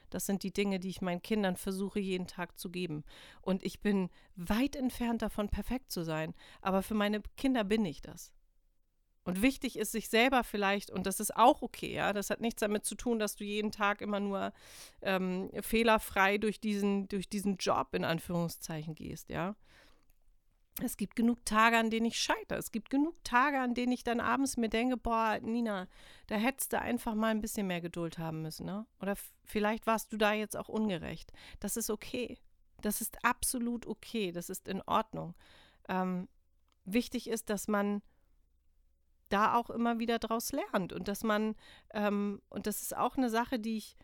Das 0.10 0.26
sind 0.26 0.44
die 0.44 0.54
Dinge, 0.54 0.80
die 0.80 0.90
ich 0.90 1.02
meinen 1.02 1.22
Kindern 1.22 1.56
versuche 1.56 2.00
jeden 2.00 2.28
Tag 2.28 2.58
zu 2.58 2.70
geben. 2.70 3.04
Und 3.42 3.64
ich 3.64 3.82
bin 3.82 4.10
weit 4.36 4.76
entfernt 4.76 5.22
davon, 5.22 5.50
perfekt 5.50 5.92
zu 5.92 6.04
sein. 6.04 6.34
Aber 6.62 6.82
für 6.82 6.96
meine 6.96 7.22
Kinder 7.38 7.64
bin 7.64 7.86
ich 7.86 8.02
das. 8.02 8.34
Und 9.30 9.42
wichtig 9.42 9.78
ist 9.78 9.92
sich 9.92 10.10
selber 10.10 10.44
vielleicht, 10.44 10.92
und 10.92 11.06
das 11.06 11.20
ist 11.20 11.36
auch 11.36 11.62
okay, 11.62 11.94
ja, 11.94 12.14
das 12.14 12.30
hat 12.30 12.42
nichts 12.42 12.60
damit 12.60 12.86
zu 12.86 12.96
tun, 12.96 13.20
dass 13.20 13.36
du 13.36 13.44
jeden 13.44 13.72
Tag 13.72 14.02
immer 14.02 14.20
nur 14.20 14.52
ähm, 15.02 15.50
fehlerfrei 15.62 16.38
durch 16.38 16.60
diesen, 16.60 17.08
durch 17.08 17.30
diesen 17.30 17.58
Job 17.58 17.94
in 17.94 18.04
Anführungszeichen 18.04 18.96
gehst, 18.96 19.30
ja. 19.30 19.56
Es 20.82 20.98
gibt 20.98 21.16
genug 21.16 21.46
Tage, 21.46 21.78
an 21.78 21.90
denen 21.90 22.06
ich 22.06 22.20
scheitere. 22.20 22.58
Es 22.58 22.72
gibt 22.72 22.90
genug 22.90 23.22
Tage, 23.24 23.60
an 23.60 23.74
denen 23.74 23.92
ich 23.92 24.04
dann 24.04 24.20
abends 24.20 24.58
mir 24.58 24.70
denke, 24.70 24.98
boah, 24.98 25.38
Nina, 25.42 25.88
da 26.28 26.36
hättest 26.36 26.74
du 26.74 26.80
einfach 26.80 27.16
mal 27.16 27.32
ein 27.32 27.42
bisschen 27.42 27.68
mehr 27.68 27.82
Geduld 27.82 28.18
haben 28.18 28.42
müssen, 28.42 28.66
ne? 28.66 28.86
Oder 29.02 29.16
vielleicht 29.44 29.88
warst 29.88 30.14
du 30.14 30.18
da 30.18 30.34
jetzt 30.34 30.56
auch 30.56 30.70
ungerecht. 30.70 31.32
Das 31.60 31.76
ist 31.76 31.90
okay. 31.90 32.38
Das 32.82 33.02
ist 33.02 33.24
absolut 33.26 33.88
okay. 33.88 34.32
Das 34.32 34.50
ist 34.50 34.68
in 34.68 34.82
Ordnung. 34.84 35.36
Ähm, 35.90 36.30
wichtig 36.86 37.30
ist, 37.30 37.50
dass 37.50 37.68
man 37.68 38.02
da 39.30 39.56
auch 39.56 39.70
immer 39.70 40.00
wieder 40.00 40.20
draus 40.20 40.52
lernt 40.52 40.94
und 40.94 41.08
dass 41.08 41.24
man, 41.24 41.56
ähm, 41.94 42.42
und 42.50 42.68
das 42.68 42.82
ist 42.82 42.96
auch 42.96 43.18
eine 43.18 43.30
Sache, 43.30 43.60
die 43.60 43.78
ich 43.78 43.96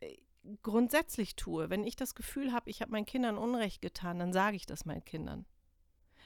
äh, 0.00 0.16
grundsätzlich 0.62 1.36
tue. 1.36 1.70
Wenn 1.70 1.84
ich 1.84 1.96
das 1.96 2.14
Gefühl 2.14 2.52
habe, 2.52 2.70
ich 2.70 2.80
habe 2.80 2.92
meinen 2.92 3.06
Kindern 3.06 3.36
Unrecht 3.36 3.82
getan, 3.82 4.18
dann 4.18 4.32
sage 4.32 4.56
ich 4.56 4.66
das 4.66 4.84
meinen 4.84 5.04
Kindern. 5.04 5.46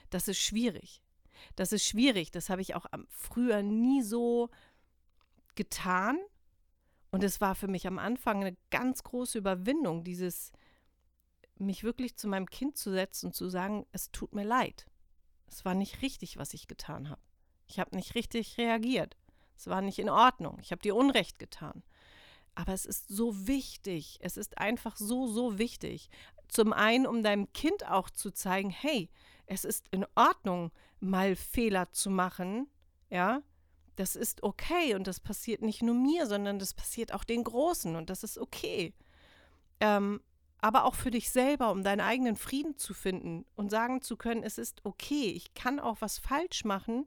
Das 0.09 0.27
ist 0.27 0.39
schwierig. 0.39 1.01
Das 1.55 1.71
ist 1.71 1.85
schwierig. 1.85 2.31
Das 2.31 2.49
habe 2.49 2.61
ich 2.61 2.75
auch 2.75 2.85
früher 3.09 3.63
nie 3.63 4.01
so 4.01 4.49
getan. 5.55 6.19
Und 7.11 7.23
es 7.23 7.41
war 7.41 7.55
für 7.55 7.67
mich 7.67 7.85
am 7.87 7.99
Anfang 7.99 8.41
eine 8.41 8.57
ganz 8.71 9.03
große 9.03 9.37
Überwindung, 9.37 10.03
dieses 10.03 10.51
mich 11.57 11.83
wirklich 11.83 12.15
zu 12.15 12.27
meinem 12.27 12.49
Kind 12.49 12.77
zu 12.77 12.91
setzen 12.91 13.27
und 13.27 13.33
zu 13.33 13.49
sagen, 13.49 13.85
es 13.91 14.11
tut 14.11 14.33
mir 14.33 14.43
leid. 14.43 14.87
Es 15.47 15.65
war 15.65 15.75
nicht 15.75 16.01
richtig, 16.01 16.37
was 16.37 16.53
ich 16.53 16.67
getan 16.67 17.09
habe. 17.09 17.21
Ich 17.67 17.79
habe 17.79 17.95
nicht 17.95 18.15
richtig 18.15 18.57
reagiert. 18.57 19.17
Es 19.55 19.67
war 19.67 19.81
nicht 19.81 19.99
in 19.99 20.09
Ordnung. 20.09 20.57
Ich 20.61 20.71
habe 20.71 20.81
dir 20.81 20.95
Unrecht 20.95 21.39
getan. 21.39 21.83
Aber 22.55 22.73
es 22.73 22.85
ist 22.85 23.07
so 23.07 23.47
wichtig. 23.47 24.19
Es 24.21 24.37
ist 24.37 24.57
einfach 24.57 24.95
so, 24.95 25.27
so 25.27 25.57
wichtig. 25.57 26.09
Zum 26.47 26.73
einen, 26.73 27.07
um 27.07 27.23
deinem 27.23 27.51
Kind 27.53 27.87
auch 27.89 28.09
zu 28.09 28.31
zeigen, 28.31 28.69
hey, 28.69 29.09
es 29.45 29.65
ist 29.65 29.87
in 29.91 30.05
Ordnung, 30.15 30.71
mal 30.99 31.35
Fehler 31.35 31.91
zu 31.91 32.09
machen. 32.09 32.67
Ja, 33.09 33.41
das 33.95 34.15
ist 34.15 34.43
okay 34.43 34.95
und 34.95 35.07
das 35.07 35.19
passiert 35.19 35.61
nicht 35.61 35.81
nur 35.81 35.95
mir, 35.95 36.25
sondern 36.27 36.59
das 36.59 36.73
passiert 36.73 37.13
auch 37.13 37.23
den 37.23 37.43
Großen 37.43 37.95
und 37.95 38.09
das 38.09 38.23
ist 38.23 38.37
okay. 38.37 38.93
Ähm, 39.79 40.21
aber 40.59 40.85
auch 40.85 40.95
für 40.95 41.11
dich 41.11 41.29
selber, 41.29 41.71
um 41.71 41.83
deinen 41.83 42.01
eigenen 42.01 42.35
Frieden 42.35 42.77
zu 42.77 42.93
finden 42.93 43.45
und 43.55 43.69
sagen 43.69 44.01
zu 44.01 44.15
können, 44.15 44.43
es 44.43 44.57
ist 44.57 44.85
okay, 44.85 45.31
ich 45.31 45.53
kann 45.53 45.79
auch 45.79 45.97
was 45.99 46.19
falsch 46.19 46.63
machen, 46.63 47.05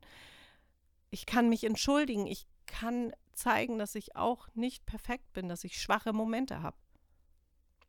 ich 1.11 1.27
kann 1.27 1.49
mich 1.49 1.65
entschuldigen, 1.65 2.27
ich 2.27 2.47
kann 2.67 3.13
zeigen, 3.33 3.79
dass 3.79 3.95
ich 3.95 4.17
auch 4.17 4.49
nicht 4.55 4.87
perfekt 4.87 5.33
bin, 5.33 5.49
dass 5.49 5.65
ich 5.65 5.81
schwache 5.81 6.13
Momente 6.13 6.63
habe. 6.63 6.77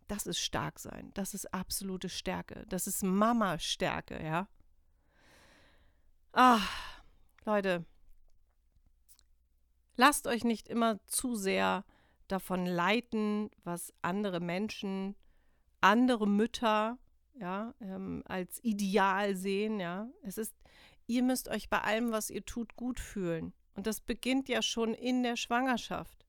Das 0.08 0.26
ist 0.26 0.40
stark 0.40 0.80
sein, 0.80 1.12
das 1.14 1.34
ist 1.34 1.54
absolute 1.54 2.10
Stärke, 2.10 2.66
das 2.70 2.88
ist 2.88 3.04
Mama-Stärke, 3.04 4.24
ja. 4.24 4.48
Ah, 6.32 6.62
Leute, 7.46 7.86
lasst 9.96 10.28
euch 10.28 10.44
nicht 10.44 10.68
immer 10.68 11.00
zu 11.08 11.36
sehr 11.36 11.84
davon 12.28 12.66
leiten, 12.66 13.50
was 13.64 13.94
andere 14.02 14.40
Menschen, 14.40 15.16
andere 15.82 16.28
Mütter, 16.28 16.98
ja, 17.40 17.74
ähm, 17.82 18.24
als 18.26 18.64
Ideal 18.64 19.36
sehen, 19.36 19.80
ja. 19.80 20.10
Es 20.24 20.38
ist 20.38 20.56
ihr 21.08 21.24
müsst 21.24 21.48
euch 21.50 21.70
bei 21.70 21.82
allem, 21.82 22.12
was 22.12 22.30
ihr 22.30 22.46
tut, 22.46 22.76
gut 22.76 23.00
fühlen. 23.00 23.54
Und 23.74 23.88
das 23.88 24.02
beginnt 24.02 24.50
ja 24.50 24.62
schon 24.62 24.94
in 24.94 25.24
der 25.24 25.36
Schwangerschaft. 25.36 26.26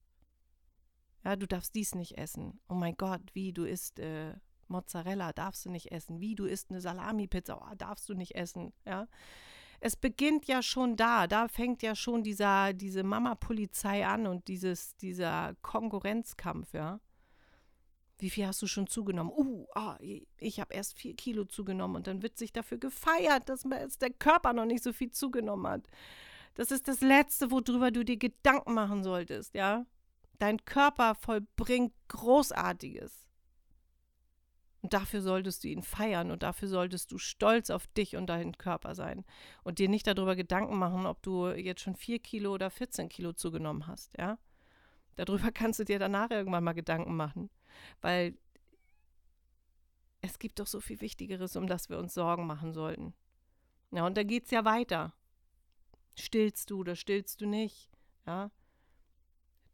Ja, 1.25 1.37
du 1.37 1.47
darfst 1.47 1.75
dies 1.75 1.95
nicht 1.95 2.17
essen. 2.17 2.61
Oh 2.69 2.75
mein 2.75 2.97
Gott, 2.97 3.23
wie 3.35 3.53
du 3.53 3.65
isst 3.65 3.99
äh, 3.99 4.35
Mozzarella, 4.69 5.33
darfst 5.33 5.65
du 5.65 5.71
nicht 5.71 5.91
essen. 5.93 6.21
Wie 6.21 6.35
du 6.35 6.45
isst 6.45 6.71
eine 6.71 6.81
Salami-Pizza, 6.81 7.61
oh, 7.61 7.75
darfst 7.77 8.09
du 8.09 8.15
nicht 8.15 8.35
essen. 8.35 8.73
Ja. 8.87 9.09
Es 9.81 9.97
beginnt 9.97 10.47
ja 10.47 10.63
schon 10.63 10.97
da. 10.97 11.27
Da 11.27 11.49
fängt 11.49 11.83
ja 11.83 11.95
schon 11.95 12.23
dieser, 12.23 12.73
diese 12.73 13.03
Mama-Polizei 13.03 14.07
an 14.07 14.27
und 14.27 14.49
dieses, 14.49 14.97
dieser 14.97 15.55
Konkurrenzkampf, 15.63 16.73
ja. 16.75 17.01
Wie 18.19 18.31
viel 18.31 18.47
hast 18.47 18.61
du 18.61 18.67
schon 18.67 18.89
zugenommen? 18.89 19.33
Uh, 19.33 19.67
ah, 19.75 19.97
ich 20.39 20.61
habe 20.61 20.75
erst 20.75 20.99
vier 20.99 21.15
Kilo 21.15 21.45
zugenommen 21.45 21.97
und 21.97 22.07
dann 22.09 22.23
wird 22.23 22.37
sich 22.37 22.53
dafür 22.53 22.79
gefeiert, 22.79 23.49
dass 23.49 23.65
der 23.99 24.11
Körper 24.11 24.53
noch 24.53 24.65
nicht 24.65 24.83
so 24.83 24.93
viel 24.93 25.11
zugenommen 25.11 25.69
hat. 25.69 25.89
Das 26.55 26.73
ist 26.73 26.89
das 26.89 27.01
Letzte, 27.01 27.53
worüber 27.53 27.93
du 27.93 28.05
dir 28.05 28.17
Gedanken 28.17 28.75
machen 28.75 29.05
solltest, 29.05 29.55
ja? 29.55 29.87
Dein 30.41 30.65
Körper 30.65 31.15
vollbringt 31.15 31.93
Großartiges. 32.09 33.29
Und 34.83 34.93
dafür 34.93 35.23
solltest 35.23 35.63
du 35.63 35.69
ihn 35.69 35.83
feiern 35.83 36.31
und 36.33 36.43
dafür 36.43 36.69
solltest 36.69 37.13
du 37.13 37.19
stolz 37.19 37.71
auf 37.71 37.87
dich 37.89 38.17
und 38.17 38.27
deinen 38.27 38.59
Körper 38.59 38.95
sein 38.95 39.25
und 39.63 39.79
dir 39.79 39.89
nicht 39.89 40.07
darüber 40.07 40.35
Gedanken 40.35 40.79
machen, 40.79 41.07
ob 41.07 41.23
du 41.23 41.49
jetzt 41.49 41.83
schon 41.83 41.97
vier 41.97 42.19
Kilo 42.19 42.55
oder 42.55 42.71
14 42.71 43.09
Kilo 43.09 43.33
zugenommen 43.33 43.87
hast, 43.87 44.17
ja? 44.19 44.39
Darüber 45.15 45.51
kannst 45.53 45.79
du 45.81 45.85
dir 45.85 45.99
danach 45.99 46.31
irgendwann 46.31 46.65
mal 46.65 46.75
Gedanken 46.75 47.17
machen. 47.17 47.51
Weil 48.01 48.37
es 50.21 50.39
gibt 50.39 50.59
doch 50.59 50.67
so 50.67 50.81
viel 50.81 51.01
Wichtigeres, 51.01 51.57
um 51.57 51.67
das 51.67 51.89
wir 51.89 51.99
uns 51.99 52.15
Sorgen 52.15 52.47
machen 52.47 52.73
sollten. 52.73 53.15
Ja, 53.91 54.07
und 54.07 54.17
da 54.17 54.23
geht 54.23 54.45
es 54.45 54.51
ja 54.51 54.65
weiter. 54.65 55.15
Stillst 56.15 56.71
du 56.71 56.81
oder 56.81 56.97
stillst 56.97 57.41
du 57.41 57.47
nicht? 57.47 57.91
Ja. 58.27 58.51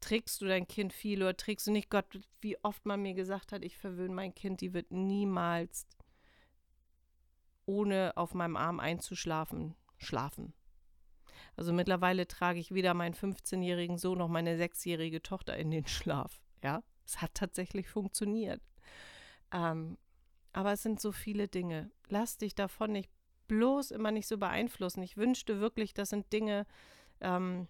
Trägst 0.00 0.42
du 0.42 0.46
dein 0.46 0.68
Kind 0.68 0.92
viel 0.92 1.22
oder 1.22 1.36
trägst 1.36 1.66
du 1.66 1.72
nicht? 1.72 1.88
Gott, 1.88 2.20
wie 2.40 2.62
oft 2.62 2.84
man 2.84 3.00
mir 3.02 3.14
gesagt 3.14 3.52
hat, 3.52 3.64
ich 3.64 3.78
verwöhne 3.78 4.14
mein 4.14 4.34
Kind, 4.34 4.60
die 4.60 4.74
wird 4.74 4.90
niemals 4.90 5.86
ohne 7.66 8.12
auf 8.16 8.34
meinem 8.34 8.56
Arm 8.56 8.78
einzuschlafen, 8.78 9.74
schlafen. 9.96 10.52
Also 11.56 11.72
mittlerweile 11.72 12.28
trage 12.28 12.58
ich 12.58 12.74
weder 12.74 12.92
meinen 12.92 13.14
15-jährigen 13.14 13.96
Sohn 13.96 14.18
noch 14.18 14.28
meine 14.28 14.58
sechsjährige 14.58 15.22
Tochter 15.22 15.56
in 15.56 15.70
den 15.70 15.86
Schlaf. 15.86 16.42
Ja, 16.62 16.82
es 17.06 17.20
hat 17.20 17.34
tatsächlich 17.34 17.88
funktioniert. 17.88 18.62
Ähm, 19.52 19.98
aber 20.52 20.72
es 20.72 20.82
sind 20.82 21.00
so 21.00 21.12
viele 21.12 21.48
Dinge. 21.48 21.90
Lass 22.08 22.38
dich 22.38 22.54
davon 22.54 22.92
nicht 22.92 23.10
bloß 23.48 23.90
immer 23.90 24.10
nicht 24.10 24.26
so 24.26 24.38
beeinflussen. 24.38 25.02
Ich 25.02 25.16
wünschte 25.16 25.60
wirklich, 25.60 25.94
das 25.94 26.10
sind 26.10 26.32
Dinge, 26.32 26.66
ähm, 27.20 27.68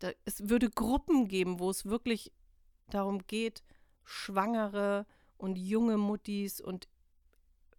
da, 0.00 0.10
es 0.24 0.48
würde 0.48 0.70
Gruppen 0.70 1.28
geben, 1.28 1.58
wo 1.60 1.70
es 1.70 1.86
wirklich 1.86 2.32
darum 2.90 3.26
geht, 3.26 3.62
schwangere 4.04 5.06
und 5.36 5.56
junge 5.56 5.98
Muttis 5.98 6.60
und 6.60 6.88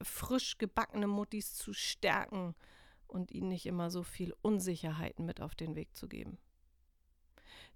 frisch 0.01 0.57
gebackene 0.57 1.07
Muttis 1.07 1.55
zu 1.55 1.73
stärken 1.73 2.55
und 3.07 3.31
ihnen 3.31 3.49
nicht 3.49 3.65
immer 3.65 3.89
so 3.89 4.03
viel 4.03 4.33
Unsicherheiten 4.41 5.25
mit 5.25 5.41
auf 5.41 5.55
den 5.55 5.75
Weg 5.75 5.95
zu 5.95 6.07
geben. 6.07 6.37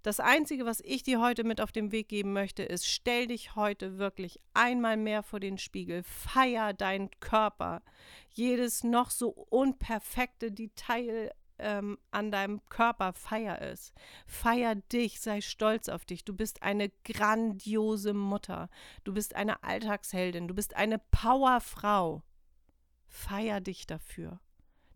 Das 0.04 0.20
Einzige, 0.20 0.66
was 0.66 0.82
ich 0.84 1.02
dir 1.02 1.18
heute 1.18 1.44
mit 1.44 1.62
auf 1.62 1.72
den 1.72 1.90
Weg 1.90 2.08
geben 2.08 2.34
möchte, 2.34 2.62
ist, 2.62 2.86
stell 2.86 3.26
dich 3.28 3.56
heute 3.56 3.96
wirklich 3.96 4.38
einmal 4.52 4.98
mehr 4.98 5.22
vor 5.22 5.40
den 5.40 5.56
Spiegel, 5.56 6.02
feier 6.02 6.74
deinen 6.74 7.08
Körper. 7.20 7.80
Jedes 8.28 8.84
noch 8.84 9.08
so 9.08 9.30
unperfekte 9.30 10.52
Detail 10.52 11.32
ähm, 11.58 11.96
an 12.10 12.30
deinem 12.30 12.60
Körper, 12.68 13.14
feier 13.14 13.62
es. 13.62 13.94
Feier 14.26 14.74
dich, 14.74 15.22
sei 15.22 15.40
stolz 15.40 15.88
auf 15.88 16.04
dich. 16.04 16.22
Du 16.22 16.34
bist 16.34 16.62
eine 16.62 16.90
grandiose 17.04 18.12
Mutter. 18.12 18.68
Du 19.04 19.14
bist 19.14 19.34
eine 19.34 19.62
Alltagsheldin. 19.62 20.48
Du 20.48 20.54
bist 20.54 20.76
eine 20.76 20.98
Powerfrau. 20.98 22.22
Feier 23.06 23.62
dich 23.62 23.86
dafür. 23.86 24.38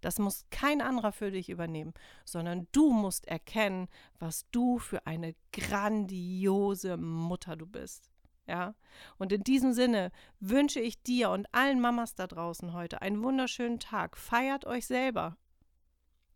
Das 0.00 0.18
muss 0.18 0.44
kein 0.50 0.80
anderer 0.80 1.12
für 1.12 1.30
dich 1.30 1.48
übernehmen, 1.48 1.92
sondern 2.24 2.68
du 2.72 2.92
musst 2.92 3.26
erkennen, 3.26 3.88
was 4.18 4.46
du 4.50 4.78
für 4.78 5.06
eine 5.06 5.34
grandiose 5.52 6.96
Mutter 6.96 7.56
du 7.56 7.66
bist. 7.66 8.11
Ja? 8.46 8.74
Und 9.18 9.32
in 9.32 9.44
diesem 9.44 9.72
Sinne 9.72 10.11
wünsche 10.40 10.80
ich 10.80 11.02
dir 11.02 11.30
und 11.30 11.52
allen 11.52 11.80
Mamas 11.80 12.14
da 12.14 12.26
draußen 12.26 12.72
heute 12.72 13.02
einen 13.02 13.22
wunderschönen 13.22 13.78
Tag. 13.78 14.16
Feiert 14.16 14.64
euch 14.64 14.87
selber. 14.87 15.37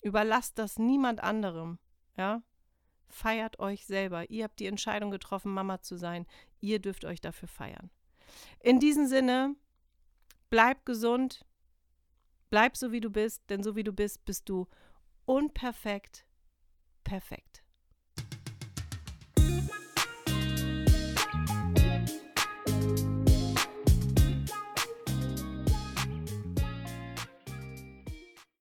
Überlasst 0.03 0.59
das 0.59 0.79
niemand 0.79 1.23
anderem. 1.23 1.79
Ja? 2.17 2.43
Feiert 3.09 3.59
euch 3.59 3.87
selber. 3.87 4.29
Ihr 4.31 4.45
habt 4.45 4.61
die 4.61 4.67
Entscheidung 4.67 5.11
getroffen, 5.11 5.53
Mama 5.53 5.81
zu 5.81 5.97
sein. 5.97 6.27
Ihr 6.61 6.79
dürft 6.79 7.05
euch 7.05 7.21
dafür 7.21 7.49
feiern. 7.49 7.91
In 8.61 8.79
diesem 8.79 9.07
Sinne, 9.07 9.55
bleib 10.51 10.85
gesund, 10.85 11.45
bleib 12.53 12.77
so 12.77 12.93
wie 12.93 13.01
du 13.01 13.09
bist, 13.09 13.43
denn 13.49 13.63
so 13.63 13.77
wie 13.77 13.83
du 13.83 13.95
bist, 13.95 14.27
bist 14.27 14.47
du 14.51 14.69
unperfekt 15.25 16.27
perfekt. 17.03 17.62